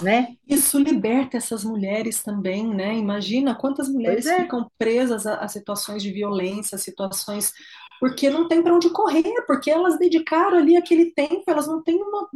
né? 0.00 0.36
Isso 0.46 0.78
liberta 0.78 1.36
essas 1.36 1.64
mulheres 1.64 2.22
também, 2.22 2.66
né? 2.66 2.96
Imagina 2.96 3.54
quantas 3.54 3.88
mulheres 3.88 4.26
é, 4.26 4.42
ficam 4.42 4.70
presas 4.78 5.26
a, 5.26 5.36
a 5.36 5.48
situações 5.48 6.02
de 6.02 6.12
violência, 6.12 6.78
situações 6.78 7.52
porque 8.00 8.30
não 8.30 8.46
tem 8.46 8.62
para 8.62 8.74
onde 8.74 8.90
correr, 8.90 9.44
porque 9.46 9.70
elas 9.70 9.98
dedicaram 9.98 10.58
ali 10.58 10.76
aquele 10.76 11.10
tempo, 11.12 11.42
elas 11.48 11.66
não 11.66 11.82
têm 11.82 12.00
uma, 12.00 12.28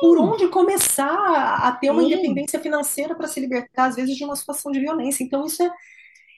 por 0.00 0.18
onde 0.18 0.48
começar 0.48 1.58
a 1.62 1.72
ter 1.72 1.90
uma 1.90 2.00
sim. 2.02 2.08
independência 2.08 2.58
financeira 2.58 3.14
para 3.14 3.28
se 3.28 3.38
libertar, 3.38 3.86
às 3.86 3.96
vezes, 3.96 4.16
de 4.16 4.24
uma 4.24 4.36
situação 4.36 4.72
de 4.72 4.80
violência. 4.80 5.22
Então, 5.22 5.44
isso 5.44 5.62
é, 5.62 5.70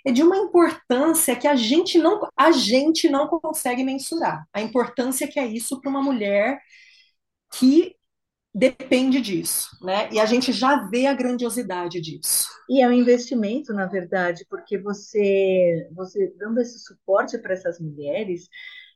é 0.07 0.13
de 0.13 0.23
uma 0.23 0.37
importância 0.37 1.37
que 1.37 1.47
a 1.47 1.55
gente 1.55 1.99
não, 1.99 2.29
a 2.37 2.51
gente 2.51 3.09
não 3.09 3.29
consegue 3.29 3.85
mensurar. 3.85 4.45
A 4.53 4.61
importância 4.61 5.29
que 5.29 5.39
é 5.39 5.47
isso 5.47 5.81
para 5.81 5.91
uma 5.91 6.03
mulher 6.03 6.61
que 7.53 7.95
depende 8.55 9.21
disso, 9.21 9.71
né? 9.83 10.09
E 10.13 10.19
a 10.19 10.27
gente 10.27 10.53
já 10.53 10.89
vê 10.89 11.07
a 11.07 11.15
grandiosidade 11.15 12.01
disso. 12.01 12.49
E 12.69 12.83
é 12.83 12.89
um 12.89 12.93
investimento, 12.93 13.73
na 13.73 13.87
verdade, 13.87 14.45
porque 14.49 14.79
você, 14.79 15.89
você 15.93 16.35
dando 16.39 16.61
esse 16.61 16.79
suporte 16.81 17.39
para 17.39 17.55
essas 17.55 17.81
mulheres, 17.81 18.49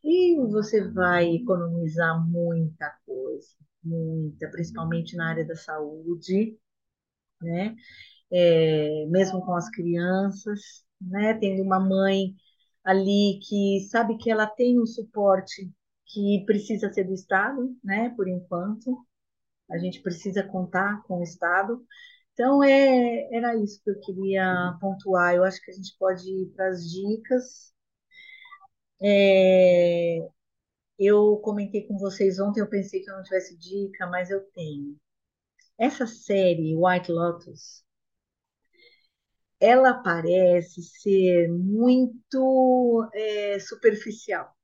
e 0.05 0.37
você 0.51 0.89
vai 0.91 1.37
economizar 1.37 2.21
muita 2.29 2.91
coisa, 3.07 3.49
muita, 3.83 4.51
principalmente 4.51 5.17
na 5.17 5.31
área 5.31 5.47
da 5.47 5.55
saúde, 5.55 6.59
né? 7.41 7.77
É, 8.31 9.07
mesmo 9.09 9.45
com 9.45 9.55
as 9.55 9.71
crianças, 9.71 10.85
né? 11.01 11.35
Tendo 11.35 11.63
uma 11.63 11.79
mãe 11.79 12.35
ali 12.85 13.39
que 13.49 13.87
sabe 13.91 14.17
que 14.19 14.31
ela 14.31 14.47
tem 14.47 14.81
um 14.81 14.87
suporte 14.87 15.71
que 16.07 16.45
precisa 16.47 16.93
ser 16.93 17.05
do 17.05 17.15
Estado, 17.15 17.75
né? 17.85 18.11
Por 18.17 18.29
enquanto, 18.29 19.07
a 19.71 19.79
gente 19.79 20.01
precisa 20.03 20.43
contar 20.43 21.03
com 21.05 21.19
o 21.19 21.23
Estado. 21.23 21.85
Então, 22.33 22.63
é, 22.65 23.29
era 23.33 23.57
isso 23.57 23.83
que 23.83 23.91
eu 23.91 24.01
queria 24.01 24.77
pontuar. 24.81 25.35
Eu 25.35 25.45
acho 25.45 25.61
que 25.63 25.71
a 25.71 25.75
gente 25.75 25.97
pode 25.99 26.29
ir 26.31 26.47
para 26.55 26.69
as 26.69 26.83
dicas. 26.91 27.73
É, 29.03 30.29
eu 30.99 31.39
comentei 31.39 31.87
com 31.87 31.99
vocês 31.99 32.39
ontem, 32.41 32.61
eu 32.61 32.69
pensei 32.69 33.03
que 33.03 33.11
eu 33.11 33.17
não 33.17 33.23
tivesse 33.25 33.57
dica, 33.59 34.07
mas 34.07 34.31
eu 34.31 34.41
tenho. 34.53 34.97
Essa 35.79 36.07
série, 36.07 36.77
White 36.77 37.13
Lotus, 37.13 37.85
ela 39.61 39.95
parece 40.03 40.83
ser 40.83 41.49
muito 41.49 43.09
é, 43.15 43.59
superficial, 43.61 44.55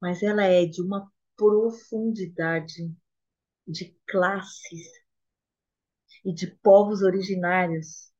mas 0.00 0.22
ela 0.22 0.44
é 0.44 0.66
de 0.66 0.82
uma 0.82 1.10
profundidade 1.38 2.92
de 3.66 3.96
classes 4.06 4.86
e 6.24 6.32
de 6.34 6.48
povos 6.62 7.02
originários. 7.02 8.12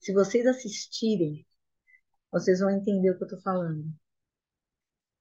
Se 0.00 0.12
vocês 0.12 0.44
assistirem, 0.46 1.46
vocês 2.30 2.60
vão 2.60 2.70
entender 2.70 3.10
o 3.10 3.16
que 3.16 3.22
eu 3.22 3.28
estou 3.28 3.40
falando. 3.42 3.84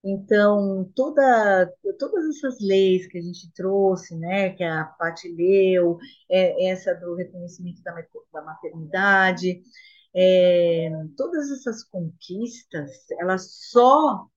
Então, 0.03 0.91
toda, 0.95 1.71
todas 1.99 2.25
essas 2.35 2.59
leis 2.59 3.05
que 3.05 3.19
a 3.19 3.21
gente 3.21 3.51
trouxe, 3.53 4.17
né, 4.17 4.49
que 4.55 4.63
a 4.63 4.85
Paty 4.85 5.31
leu, 5.31 5.99
é, 6.27 6.69
essa 6.71 6.95
do 6.95 7.13
reconhecimento 7.15 7.83
da, 7.83 7.93
da 8.33 8.41
maternidade, 8.41 9.61
é, 10.15 10.89
todas 11.15 11.51
essas 11.51 11.83
conquistas, 11.83 12.91
elas 13.19 13.69
só 13.69 14.27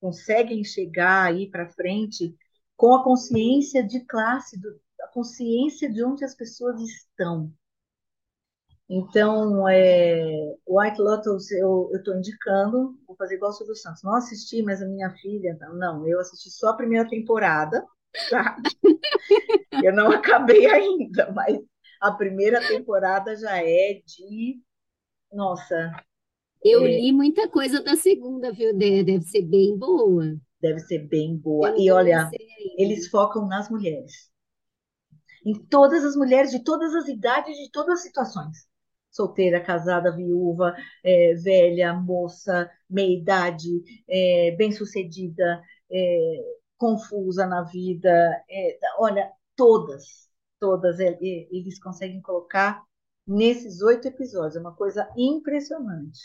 conseguem 0.00 0.64
chegar 0.64 1.26
aí 1.26 1.50
para 1.50 1.68
frente 1.68 2.36
com 2.76 2.94
a 2.94 3.02
consciência 3.04 3.82
de 3.86 4.00
classe, 4.06 4.60
do, 4.60 4.80
a 5.02 5.08
consciência 5.08 5.90
de 5.90 6.04
onde 6.04 6.24
as 6.24 6.34
pessoas 6.34 6.80
estão. 6.80 7.52
Então, 8.90 9.68
é, 9.68 10.54
White 10.66 11.00
Lotus 11.00 11.50
eu 11.50 11.90
estou 11.94 12.16
indicando, 12.16 12.98
vou 13.06 13.16
fazer 13.16 13.34
igual 13.34 13.50
o 13.50 13.54
Silvio 13.54 13.74
Santos. 13.76 14.02
Não 14.02 14.14
assisti, 14.14 14.62
mas 14.62 14.80
a 14.80 14.86
minha 14.86 15.10
filha, 15.10 15.56
não, 15.60 15.74
não, 15.74 16.08
eu 16.08 16.18
assisti 16.20 16.50
só 16.50 16.70
a 16.70 16.76
primeira 16.76 17.06
temporada, 17.08 17.84
tá? 18.30 18.56
Eu 19.84 19.94
não 19.94 20.10
acabei 20.10 20.66
ainda, 20.66 21.30
mas 21.32 21.58
a 22.00 22.12
primeira 22.12 22.60
temporada 22.66 23.36
já 23.36 23.58
é 23.62 24.02
de, 24.04 24.60
nossa, 25.32 25.92
Eu 26.62 26.84
é, 26.84 26.88
li 26.88 27.12
muita 27.12 27.48
coisa 27.48 27.82
da 27.82 27.96
segunda, 27.96 28.52
viu, 28.52 28.76
Dé? 28.76 29.02
Deve 29.02 29.24
ser 29.24 29.42
bem 29.42 29.76
boa. 29.76 30.36
deve 30.60 30.80
ser 30.80 31.06
bem 31.08 31.36
Eu 31.36 31.38
boa. 31.38 31.70
não 31.72 31.78
E 31.78 31.90
olha, 31.90 32.30
eles 32.76 33.08
focam 33.08 33.46
nas 33.46 33.68
mulheres, 33.70 34.30
em 35.44 35.54
todas 35.66 36.04
as 36.04 36.16
mulheres, 36.16 36.50
de 36.50 36.62
todas 36.62 36.94
as 36.94 37.08
idades, 37.08 37.56
de 37.56 37.70
todas 37.70 37.94
as 37.94 38.02
situações. 38.02 38.68
Solteira, 39.10 39.60
casada, 39.60 40.14
viúva, 40.14 40.74
é, 41.04 41.34
velha, 41.34 41.94
moça, 41.94 42.70
meia-idade, 42.88 43.68
é, 44.08 44.52
bem-sucedida, 44.56 45.62
é, 45.90 46.44
confusa 46.76 47.46
na 47.46 47.62
vida. 47.62 48.10
é, 48.50 48.78
olha, 48.98 49.30
todas, 49.56 50.28
todas 50.60 50.98
eles 51.00 51.80
conseguem 51.80 52.20
colocar 52.20 52.82
nesses 53.26 53.80
oito 53.82 54.08
episódios. 54.08 54.56
É 54.56 54.60
uma 54.60 54.74
coisa 54.76 55.08
impressionante. 55.16 56.18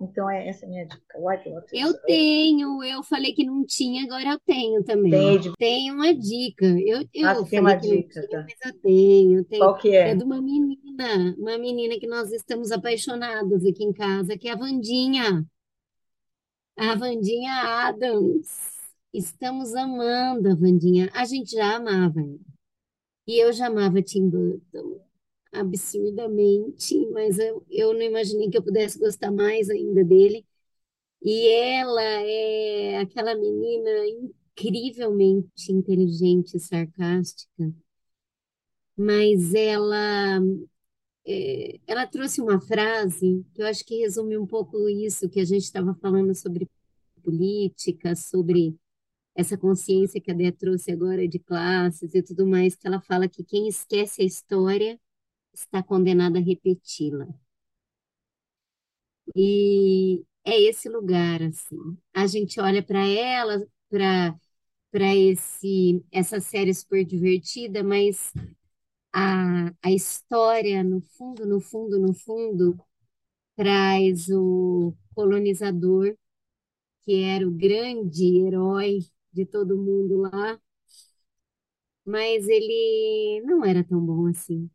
Então, 0.00 0.30
é 0.30 0.48
essa 0.48 0.64
é 0.64 0.66
a 0.66 0.70
minha 0.70 0.86
dica. 0.86 1.18
White 1.18 1.48
Lotus. 1.48 1.72
Eu 1.72 1.92
tenho, 2.02 2.84
eu 2.84 3.02
falei 3.02 3.32
que 3.32 3.44
não 3.44 3.64
tinha, 3.66 4.04
agora 4.04 4.30
eu 4.30 4.40
tenho 4.46 4.84
também. 4.84 5.40
Tem, 5.58 5.90
uma 5.90 6.14
dica. 6.14 6.66
Eu, 6.66 7.04
eu 7.12 7.28
ah, 7.28 7.44
tem 7.44 7.58
uma 7.58 7.74
dica, 7.74 8.20
tinha, 8.20 8.28
tá. 8.28 8.46
mas 8.48 8.74
eu 8.74 8.80
tenho, 8.80 9.44
tenho. 9.44 9.60
Qual 9.60 9.76
que 9.76 9.96
é? 9.96 10.10
É 10.10 10.14
de 10.14 10.22
uma 10.22 10.40
menina, 10.40 11.34
uma 11.36 11.58
menina 11.58 11.98
que 11.98 12.06
nós 12.06 12.30
estamos 12.32 12.70
apaixonados 12.70 13.66
aqui 13.66 13.82
em 13.82 13.92
casa, 13.92 14.38
que 14.38 14.48
é 14.48 14.52
a 14.52 14.56
Vandinha. 14.56 15.44
A 16.76 16.94
Vandinha 16.94 17.52
Adams. 17.88 18.68
Estamos 19.12 19.74
amando 19.74 20.48
a 20.48 20.54
Vandinha. 20.54 21.10
A 21.12 21.24
gente 21.24 21.50
já 21.50 21.74
amava. 21.74 22.22
E 23.26 23.42
eu 23.42 23.52
já 23.52 23.66
amava 23.66 24.00
Tim 24.00 24.28
Burton 24.28 25.07
absurdamente, 25.52 27.06
mas 27.12 27.38
eu, 27.38 27.64
eu 27.70 27.92
não 27.94 28.02
imaginei 28.02 28.50
que 28.50 28.58
eu 28.58 28.62
pudesse 28.62 28.98
gostar 28.98 29.30
mais 29.30 29.70
ainda 29.70 30.04
dele. 30.04 30.46
E 31.22 31.48
ela 31.48 32.02
é 32.02 32.98
aquela 32.98 33.34
menina 33.34 33.90
incrivelmente 34.08 35.72
inteligente 35.72 36.56
e 36.56 36.60
sarcástica, 36.60 37.72
mas 38.96 39.54
ela 39.54 40.40
é, 41.26 41.78
ela 41.86 42.06
trouxe 42.06 42.40
uma 42.40 42.60
frase 42.60 43.44
que 43.54 43.62
eu 43.62 43.66
acho 43.66 43.84
que 43.84 44.00
resume 44.00 44.38
um 44.38 44.46
pouco 44.46 44.88
isso 44.88 45.28
que 45.28 45.40
a 45.40 45.44
gente 45.44 45.62
estava 45.64 45.94
falando 45.94 46.34
sobre 46.34 46.68
política, 47.22 48.16
sobre 48.16 48.74
essa 49.34 49.56
consciência 49.56 50.20
que 50.20 50.30
a 50.30 50.34
Dé 50.34 50.50
trouxe 50.50 50.90
agora 50.90 51.28
de 51.28 51.38
classes 51.38 52.14
e 52.14 52.22
tudo 52.22 52.46
mais, 52.46 52.74
que 52.74 52.86
ela 52.86 53.00
fala 53.00 53.28
que 53.28 53.44
quem 53.44 53.68
esquece 53.68 54.22
a 54.22 54.24
história 54.24 54.98
está 55.60 55.82
condenada 55.82 56.38
a 56.38 56.42
repeti-la. 56.42 57.26
E 59.36 60.24
é 60.44 60.60
esse 60.62 60.88
lugar, 60.88 61.42
assim. 61.42 61.76
A 62.14 62.26
gente 62.26 62.60
olha 62.60 62.82
para 62.82 63.06
ela, 63.06 63.66
para 63.90 64.36
para 64.92 65.14
esse 65.16 66.04
essa 66.12 66.40
série 66.40 66.74
super 66.74 67.04
divertida, 67.04 67.82
mas 67.84 68.32
a, 69.12 69.68
a 69.82 69.90
história, 69.92 70.84
no 70.84 71.00
fundo, 71.02 71.46
no 71.46 71.60
fundo, 71.60 71.98
no 72.00 72.14
fundo, 72.14 72.78
traz 73.56 74.28
o 74.30 74.94
colonizador, 75.14 76.16
que 77.04 77.22
era 77.24 77.46
o 77.48 77.52
grande 77.52 78.38
herói 78.46 79.00
de 79.32 79.46
todo 79.46 79.76
mundo 79.78 80.18
lá, 80.22 80.60
mas 82.04 82.48
ele 82.48 83.40
não 83.44 83.64
era 83.64 83.84
tão 83.84 84.00
bom 84.04 84.26
assim 84.26 84.68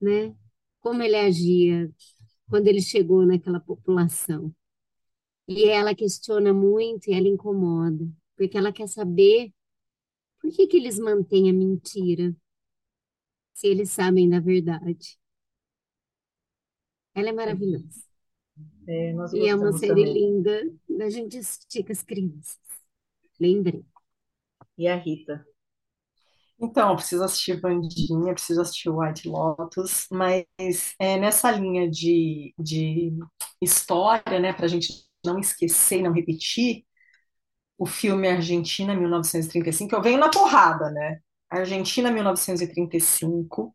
né? 0.00 0.34
Como 0.80 1.02
ele 1.02 1.16
agia 1.16 1.90
quando 2.48 2.68
ele 2.68 2.82
chegou 2.82 3.26
naquela 3.26 3.60
população. 3.60 4.54
E 5.48 5.64
ela 5.68 5.94
questiona 5.94 6.52
muito 6.54 7.10
e 7.10 7.14
ela 7.14 7.28
incomoda, 7.28 8.08
porque 8.36 8.56
ela 8.58 8.72
quer 8.72 8.88
saber 8.88 9.52
por 10.40 10.52
que 10.52 10.66
que 10.68 10.78
eles 10.78 10.98
mantêm 10.98 11.50
a 11.50 11.54
mentira, 11.54 12.34
se 13.52 13.66
eles 13.68 13.90
sabem 13.90 14.28
da 14.30 14.40
verdade. 14.40 15.18
Ela 17.14 17.28
é 17.30 17.32
maravilhosa. 17.32 18.08
É, 18.86 19.12
E 19.32 19.46
é 19.48 19.54
uma 19.54 19.72
série 19.72 20.04
também. 20.04 20.12
linda, 20.12 20.62
a 21.00 21.10
gente 21.10 21.38
estica 21.38 21.92
as 21.92 22.02
crianças. 22.02 22.58
Lembrei. 23.40 23.84
E 24.78 24.88
a 24.88 24.96
Rita? 24.96 25.44
Então, 26.60 26.90
eu 26.90 26.96
preciso 26.96 27.22
assistir 27.22 27.60
Vandinha, 27.60 28.34
preciso 28.34 28.60
assistir 28.60 28.90
White 28.90 29.28
Lotus, 29.28 30.06
mas 30.10 30.44
é 30.98 31.16
nessa 31.16 31.50
linha 31.52 31.88
de, 31.88 32.52
de 32.58 33.12
história, 33.62 34.40
né, 34.40 34.52
para 34.52 34.64
a 34.66 34.68
gente 34.68 34.88
não 35.24 35.38
esquecer 35.38 35.98
e 36.00 36.02
não 36.02 36.12
repetir, 36.12 36.84
o 37.78 37.86
filme 37.86 38.28
Argentina 38.28 38.94
1935, 38.94 39.94
eu 39.96 40.02
venho 40.02 40.18
na 40.18 40.30
porrada, 40.30 40.90
né? 40.90 41.20
Argentina 41.50 42.10
1935. 42.10 43.74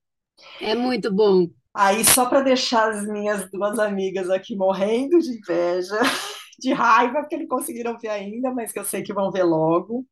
É 0.60 0.74
muito 0.76 1.14
bom. 1.14 1.48
Aí, 1.74 2.04
só 2.06 2.28
para 2.30 2.42
deixar 2.42 2.90
as 2.92 3.06
minhas 3.08 3.50
duas 3.52 3.80
amigas 3.80 4.30
aqui 4.30 4.56
morrendo 4.56 5.20
de 5.20 5.38
inveja, 5.38 5.96
de 6.60 6.72
raiva, 6.74 7.22
porque 7.22 7.38
não 7.38 7.48
conseguiram 7.48 7.98
ver 8.00 8.10
ainda, 8.10 8.52
mas 8.54 8.72
que 8.72 8.80
eu 8.80 8.86
sei 8.86 9.04
que 9.04 9.14
vão 9.14 9.32
ver 9.32 9.44
logo. 9.44 10.06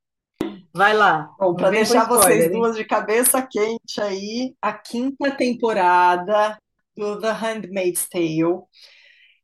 Vai 0.74 0.94
lá. 0.94 1.30
Bom, 1.38 1.54
para 1.54 1.70
deixar 1.70 2.08
vocês 2.08 2.24
spoiler, 2.24 2.46
hein? 2.46 2.52
duas 2.52 2.76
de 2.76 2.86
cabeça 2.86 3.42
quente 3.42 4.00
aí, 4.00 4.56
a 4.62 4.72
quinta 4.72 5.32
temporada 5.32 6.58
do 6.96 7.20
The 7.20 7.32
Handmaid's 7.32 8.08
Tale. 8.08 8.62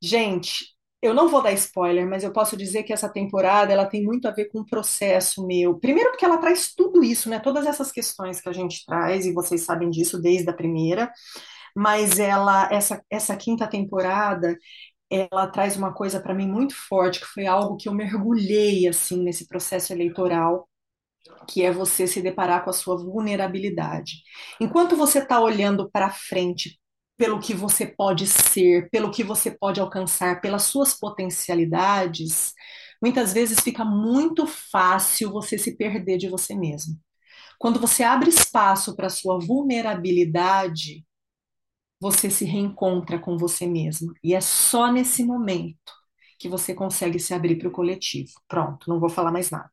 Gente, 0.01 0.77
eu 1.01 1.13
não 1.13 1.27
vou 1.27 1.41
dar 1.41 1.51
spoiler, 1.53 2.07
mas 2.07 2.23
eu 2.23 2.31
posso 2.31 2.55
dizer 2.55 2.83
que 2.83 2.93
essa 2.93 3.09
temporada 3.09 3.73
ela 3.73 3.85
tem 3.85 4.03
muito 4.03 4.27
a 4.27 4.31
ver 4.31 4.45
com 4.45 4.59
um 4.59 4.65
processo 4.65 5.45
meu. 5.45 5.77
Primeiro 5.79 6.11
porque 6.11 6.25
ela 6.25 6.37
traz 6.37 6.73
tudo 6.73 7.03
isso, 7.03 7.29
né? 7.29 7.39
Todas 7.39 7.65
essas 7.65 7.91
questões 7.91 8.39
que 8.39 8.49
a 8.49 8.53
gente 8.53 8.85
traz, 8.85 9.25
e 9.25 9.33
vocês 9.33 9.61
sabem 9.61 9.89
disso 9.89 10.21
desde 10.21 10.49
a 10.49 10.53
primeira, 10.53 11.11
mas 11.75 12.19
ela, 12.19 12.69
essa, 12.71 13.03
essa 13.09 13.35
quinta 13.35 13.67
temporada, 13.67 14.57
ela 15.09 15.47
traz 15.47 15.77
uma 15.77 15.93
coisa 15.93 16.19
para 16.19 16.33
mim 16.33 16.47
muito 16.47 16.75
forte, 16.75 17.19
que 17.19 17.27
foi 17.27 17.45
algo 17.47 17.77
que 17.77 17.89
eu 17.89 17.93
mergulhei 17.93 18.87
assim 18.87 19.23
nesse 19.23 19.47
processo 19.47 19.93
eleitoral 19.93 20.67
que 21.47 21.63
é 21.63 21.71
você 21.71 22.07
se 22.07 22.21
deparar 22.21 22.63
com 22.63 22.69
a 22.69 22.73
sua 22.73 22.97
vulnerabilidade. 22.97 24.23
Enquanto 24.59 24.95
você 24.95 25.19
está 25.19 25.39
olhando 25.39 25.89
para 25.89 26.09
frente 26.09 26.79
pelo 27.17 27.39
que 27.39 27.53
você 27.53 27.85
pode 27.85 28.27
ser, 28.27 28.89
pelo 28.91 29.11
que 29.11 29.23
você 29.23 29.49
pode 29.51 29.79
alcançar, 29.79 30.39
pelas 30.41 30.63
suas 30.63 30.93
potencialidades, 30.93 32.53
muitas 33.01 33.33
vezes 33.33 33.59
fica 33.59 33.83
muito 33.83 34.45
fácil 34.45 35.31
você 35.31 35.57
se 35.57 35.75
perder 35.75 36.17
de 36.17 36.29
você 36.29 36.55
mesmo. 36.55 36.99
Quando 37.59 37.79
você 37.79 38.03
abre 38.03 38.29
espaço 38.29 38.95
para 38.95 39.07
a 39.07 39.09
sua 39.09 39.39
vulnerabilidade, 39.39 41.03
você 41.99 42.29
se 42.29 42.45
reencontra 42.45 43.19
com 43.19 43.37
você 43.37 43.65
mesmo. 43.65 44.13
E 44.23 44.33
é 44.35 44.41
só 44.41 44.91
nesse 44.91 45.23
momento 45.23 45.93
que 46.39 46.47
você 46.47 46.73
consegue 46.73 47.19
se 47.19 47.33
abrir 47.33 47.57
para 47.57 47.67
o 47.67 47.71
coletivo. 47.71 48.31
Pronto, 48.47 48.89
não 48.89 48.99
vou 48.99 49.09
falar 49.09 49.31
mais 49.31 49.49
nada. 49.49 49.71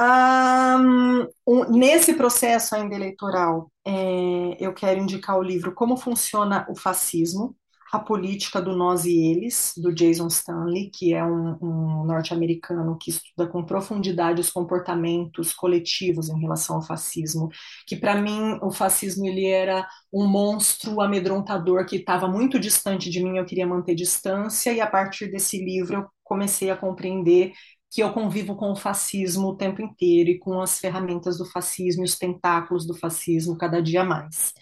Um, 0.00 1.26
nesse 1.68 2.14
processo 2.14 2.74
ainda 2.74 2.94
eleitoral, 2.94 3.70
é, 3.86 4.56
eu 4.58 4.72
quero 4.72 4.98
indicar 4.98 5.38
o 5.38 5.42
livro 5.42 5.74
Como 5.74 5.96
Funciona 5.96 6.66
o 6.70 6.74
Fascismo, 6.74 7.54
a 7.92 7.98
Política 7.98 8.62
do 8.62 8.74
Nós 8.74 9.04
e 9.04 9.18
Eles, 9.30 9.74
do 9.76 9.92
Jason 9.92 10.28
Stanley, 10.28 10.90
que 10.94 11.12
é 11.12 11.22
um, 11.24 11.58
um 11.60 12.04
norte-americano 12.06 12.96
que 12.98 13.10
estuda 13.10 13.48
com 13.48 13.64
profundidade 13.64 14.40
os 14.40 14.48
comportamentos 14.48 15.52
coletivos 15.52 16.30
em 16.30 16.40
relação 16.40 16.76
ao 16.76 16.82
fascismo, 16.82 17.50
que 17.86 17.96
para 17.96 18.14
mim 18.14 18.58
o 18.62 18.70
fascismo 18.70 19.26
ele 19.26 19.44
era 19.46 19.86
um 20.12 20.26
monstro 20.26 21.00
amedrontador 21.00 21.84
que 21.84 21.96
estava 21.96 22.28
muito 22.28 22.58
distante 22.60 23.10
de 23.10 23.22
mim, 23.22 23.36
eu 23.36 23.44
queria 23.44 23.66
manter 23.66 23.94
distância, 23.94 24.72
e 24.72 24.80
a 24.80 24.86
partir 24.86 25.30
desse 25.30 25.62
livro 25.62 25.96
eu 25.96 26.06
comecei 26.22 26.70
a 26.70 26.76
compreender 26.76 27.52
que 27.90 28.02
eu 28.02 28.12
convivo 28.12 28.54
com 28.54 28.70
o 28.70 28.76
fascismo 28.76 29.48
o 29.48 29.56
tempo 29.56 29.82
inteiro 29.82 30.30
e 30.30 30.38
com 30.38 30.60
as 30.60 30.78
ferramentas 30.78 31.38
do 31.38 31.44
fascismo 31.44 32.02
e 32.02 32.06
os 32.06 32.16
tentáculos 32.16 32.86
do 32.86 32.94
fascismo 32.96 33.58
cada 33.58 33.82
dia 33.82 34.04
mais. 34.04 34.54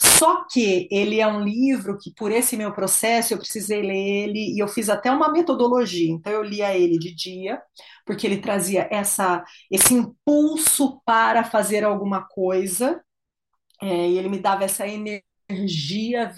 Só 0.00 0.44
que 0.46 0.88
ele 0.90 1.20
é 1.20 1.26
um 1.26 1.40
livro 1.42 1.96
que, 1.98 2.12
por 2.14 2.32
esse 2.32 2.56
meu 2.56 2.72
processo, 2.72 3.32
eu 3.32 3.38
precisei 3.38 3.80
ler 3.80 4.24
ele 4.24 4.54
e 4.54 4.58
eu 4.58 4.68
fiz 4.68 4.88
até 4.88 5.10
uma 5.10 5.30
metodologia. 5.30 6.10
Então, 6.10 6.32
eu 6.32 6.42
lia 6.42 6.76
ele 6.76 6.98
de 6.98 7.14
dia, 7.14 7.62
porque 8.04 8.26
ele 8.26 8.38
trazia 8.38 8.88
essa, 8.90 9.44
esse 9.70 9.94
impulso 9.94 11.00
para 11.04 11.44
fazer 11.44 11.84
alguma 11.84 12.22
coisa, 12.26 13.00
é, 13.80 14.08
e 14.08 14.18
ele 14.18 14.28
me 14.28 14.38
dava 14.38 14.64
essa 14.64 14.86
energia 14.86 16.32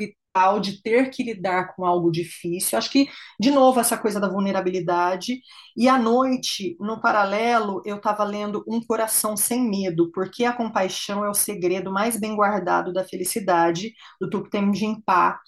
de 0.60 0.82
ter 0.82 1.10
que 1.10 1.22
lidar 1.22 1.74
com 1.74 1.84
algo 1.84 2.10
difícil. 2.10 2.76
Acho 2.76 2.90
que, 2.90 3.08
de 3.40 3.50
novo, 3.50 3.80
essa 3.80 3.96
coisa 3.96 4.20
da 4.20 4.28
vulnerabilidade. 4.28 5.40
E 5.76 5.88
à 5.88 5.98
noite, 5.98 6.76
no 6.80 7.00
paralelo, 7.00 7.82
eu 7.84 7.96
estava 7.96 8.24
lendo 8.24 8.64
Um 8.66 8.80
Coração 8.80 9.36
Sem 9.36 9.68
Medo, 9.68 10.10
porque 10.12 10.44
a 10.44 10.52
compaixão 10.52 11.24
é 11.24 11.28
o 11.30 11.34
segredo 11.34 11.92
mais 11.92 12.18
bem 12.18 12.34
guardado 12.36 12.92
da 12.92 13.04
felicidade, 13.04 13.92
do 14.20 14.28
Thupten 14.30 14.72
Jinpa, 14.74 15.38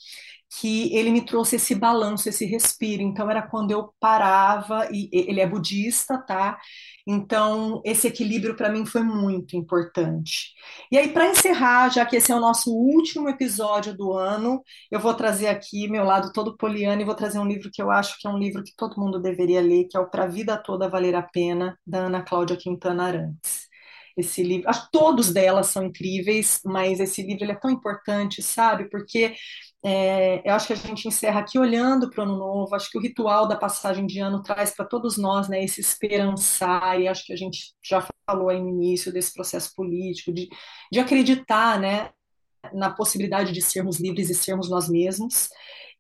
que 0.60 0.94
ele 0.96 1.10
me 1.10 1.24
trouxe 1.24 1.56
esse 1.56 1.74
balanço, 1.74 2.28
esse 2.28 2.46
respiro. 2.46 3.02
Então, 3.02 3.30
era 3.30 3.42
quando 3.42 3.70
eu 3.70 3.92
parava, 4.00 4.88
e 4.90 5.08
ele 5.12 5.40
é 5.40 5.46
budista, 5.46 6.18
tá? 6.18 6.58
Então, 7.06 7.80
esse 7.84 8.06
equilíbrio 8.06 8.56
para 8.56 8.70
mim 8.70 8.84
foi 8.84 9.02
muito 9.02 9.56
importante. 9.56 10.52
E 10.90 10.98
aí, 10.98 11.08
para 11.12 11.28
encerrar, 11.28 11.88
já 11.90 12.04
que 12.04 12.16
esse 12.16 12.30
é 12.32 12.36
o 12.36 12.40
nosso 12.40 12.70
último 12.70 13.28
episódio 13.28 13.96
do 13.96 14.12
ano, 14.12 14.62
eu 14.90 15.00
vou 15.00 15.14
trazer 15.14 15.48
aqui 15.48 15.88
meu 15.88 16.04
lado 16.04 16.32
todo 16.32 16.56
poliano 16.56 17.00
e 17.00 17.04
vou 17.04 17.14
trazer 17.14 17.38
um 17.38 17.46
livro 17.46 17.70
que 17.72 17.80
eu 17.82 17.90
acho 17.90 18.18
que 18.18 18.26
é 18.26 18.30
um 18.30 18.38
livro 18.38 18.62
que 18.62 18.74
todo 18.76 19.00
mundo 19.00 19.20
deveria 19.20 19.60
ler, 19.60 19.84
que 19.84 19.96
é 19.96 20.00
o 20.00 20.10
Pra 20.10 20.26
Vida 20.26 20.56
Toda 20.56 20.88
Valer 20.88 21.14
a 21.14 21.22
Pena, 21.22 21.78
da 21.86 22.00
Ana 22.00 22.22
Cláudia 22.22 22.56
Quintana 22.56 23.04
Arantes. 23.06 23.68
esse 24.16 24.42
livro. 24.42 24.70
Todos 24.92 25.32
delas 25.32 25.68
são 25.68 25.84
incríveis, 25.84 26.60
mas 26.64 27.00
esse 27.00 27.22
livro 27.22 27.44
ele 27.44 27.52
é 27.52 27.54
tão 27.54 27.70
importante, 27.70 28.42
sabe? 28.42 28.88
Porque 28.90 29.34
é, 29.84 30.48
eu 30.48 30.54
acho 30.54 30.66
que 30.66 30.72
a 30.72 30.76
gente 30.76 31.06
encerra 31.06 31.40
aqui 31.40 31.58
olhando 31.58 32.10
para 32.10 32.20
o 32.20 32.24
ano 32.24 32.36
novo. 32.36 32.74
Acho 32.74 32.90
que 32.90 32.98
o 32.98 33.00
ritual 33.00 33.46
da 33.46 33.56
passagem 33.56 34.06
de 34.06 34.18
ano 34.18 34.42
traz 34.42 34.74
para 34.74 34.84
todos 34.84 35.16
nós 35.16 35.48
né, 35.48 35.62
esse 35.62 35.80
esperançar, 35.80 37.00
e 37.00 37.06
acho 37.06 37.24
que 37.24 37.32
a 37.32 37.36
gente 37.36 37.74
já 37.84 38.06
falou 38.28 38.48
aí 38.48 38.60
no 38.60 38.68
início 38.68 39.12
desse 39.12 39.32
processo 39.32 39.72
político, 39.74 40.32
de, 40.32 40.48
de 40.92 41.00
acreditar 41.00 41.78
né, 41.78 42.10
na 42.72 42.90
possibilidade 42.90 43.52
de 43.52 43.62
sermos 43.62 44.00
livres 44.00 44.30
e 44.30 44.34
sermos 44.34 44.68
nós 44.68 44.88
mesmos. 44.88 45.48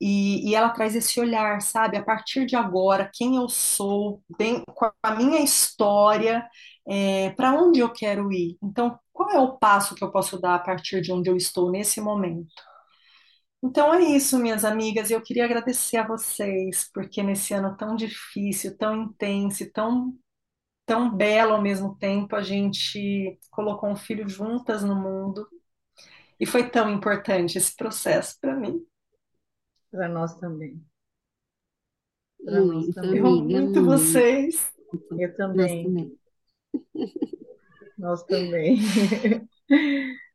E, 0.00 0.48
e, 0.48 0.54
ela 0.54 0.70
traz 0.70 0.94
esse 0.94 1.18
olhar, 1.18 1.60
sabe? 1.60 1.96
A 1.96 2.02
partir 2.02 2.46
de 2.46 2.54
agora, 2.54 3.10
quem 3.12 3.36
eu 3.36 3.48
sou, 3.48 4.22
bem, 4.38 4.62
com 4.74 4.90
a 5.02 5.14
minha 5.16 5.40
história, 5.40 6.46
é, 6.88 7.30
para 7.30 7.52
onde 7.52 7.80
eu 7.80 7.90
quero 7.92 8.32
ir. 8.32 8.56
Então, 8.62 8.96
qual 9.12 9.30
é 9.30 9.40
o 9.40 9.58
passo 9.58 9.96
que 9.96 10.04
eu 10.04 10.10
posso 10.10 10.40
dar 10.40 10.54
a 10.54 10.58
partir 10.60 11.00
de 11.00 11.12
onde 11.12 11.28
eu 11.28 11.36
estou 11.36 11.70
nesse 11.70 12.00
momento? 12.00 12.46
Então 13.62 13.92
é 13.92 14.00
isso, 14.02 14.38
minhas 14.38 14.64
amigas. 14.64 15.10
Eu 15.10 15.20
queria 15.20 15.44
agradecer 15.44 15.96
a 15.96 16.06
vocês, 16.06 16.88
porque 16.92 17.22
nesse 17.22 17.52
ano 17.54 17.76
tão 17.76 17.96
difícil, 17.96 18.76
tão 18.76 19.02
intenso, 19.02 19.70
tão, 19.72 20.16
tão 20.86 21.14
belo 21.14 21.54
ao 21.54 21.62
mesmo 21.62 21.96
tempo, 21.96 22.36
a 22.36 22.42
gente 22.42 23.38
colocou 23.50 23.90
um 23.90 23.96
filho 23.96 24.28
juntas 24.28 24.84
no 24.84 24.94
mundo. 24.96 25.48
E 26.40 26.46
foi 26.46 26.70
tão 26.70 26.90
importante 26.90 27.58
esse 27.58 27.74
processo 27.74 28.36
para 28.40 28.54
mim. 28.54 28.84
Para 29.90 30.08
nós 30.08 30.34
também. 30.36 30.80
Para 32.44 32.60
nós 32.60 32.88
também. 32.88 33.18
Eu 33.18 33.26
amo 33.26 33.44
muito 33.44 33.84
vocês. 33.84 34.72
Eu 35.18 35.34
também. 35.36 36.16
Nós 37.98 38.22
também. 38.24 38.78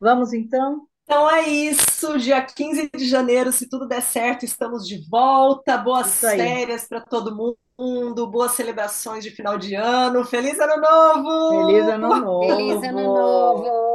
Vamos 0.00 0.32
então? 0.32 0.88
Então 1.04 1.30
é 1.30 1.48
isso, 1.48 2.18
dia 2.18 2.42
15 2.42 2.90
de 2.96 3.06
janeiro, 3.06 3.52
se 3.52 3.68
tudo 3.68 3.86
der 3.86 4.00
certo, 4.00 4.44
estamos 4.44 4.88
de 4.88 5.06
volta. 5.08 5.76
Boas 5.76 6.20
férias 6.20 6.88
para 6.88 7.00
todo 7.00 7.36
mundo 7.36 7.56
mundo, 7.80 8.26
boas 8.26 8.52
celebrações 8.52 9.24
de 9.24 9.30
final 9.30 9.56
de 9.56 9.74
ano. 9.74 10.22
Feliz 10.24 10.60
ano 10.60 10.76
novo! 10.76 11.66
Feliz 11.66 11.88
ano 11.88 12.08
novo! 12.20 12.46
Feliz 12.46 12.82
ano 12.82 13.02
novo! 13.02 13.89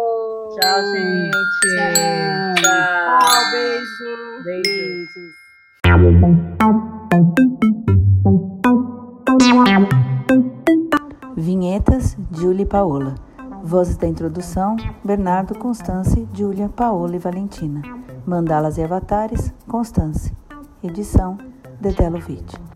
Tchau, 0.53 0.85
gente! 0.85 1.31
Tchau! 2.61 2.61
Tchau, 2.61 3.51
beijo! 3.51 4.11
Beijos! 4.43 5.45
Vinhetas, 11.35 12.15
Julie 12.31 12.63
e 12.63 12.65
Paola. 12.65 13.15
Vozes 13.63 13.97
da 13.97 14.07
introdução, 14.07 14.75
Bernardo, 15.03 15.57
Constance, 15.57 16.27
Júlia, 16.31 16.69
Paola 16.69 17.15
e 17.15 17.19
Valentina. 17.19 17.81
Mandalas 18.25 18.77
e 18.77 18.83
avatares, 18.83 19.51
Constance. 19.67 20.31
Edição, 20.83 21.39
Dedelo 21.81 22.19
Vídeo. 22.19 22.74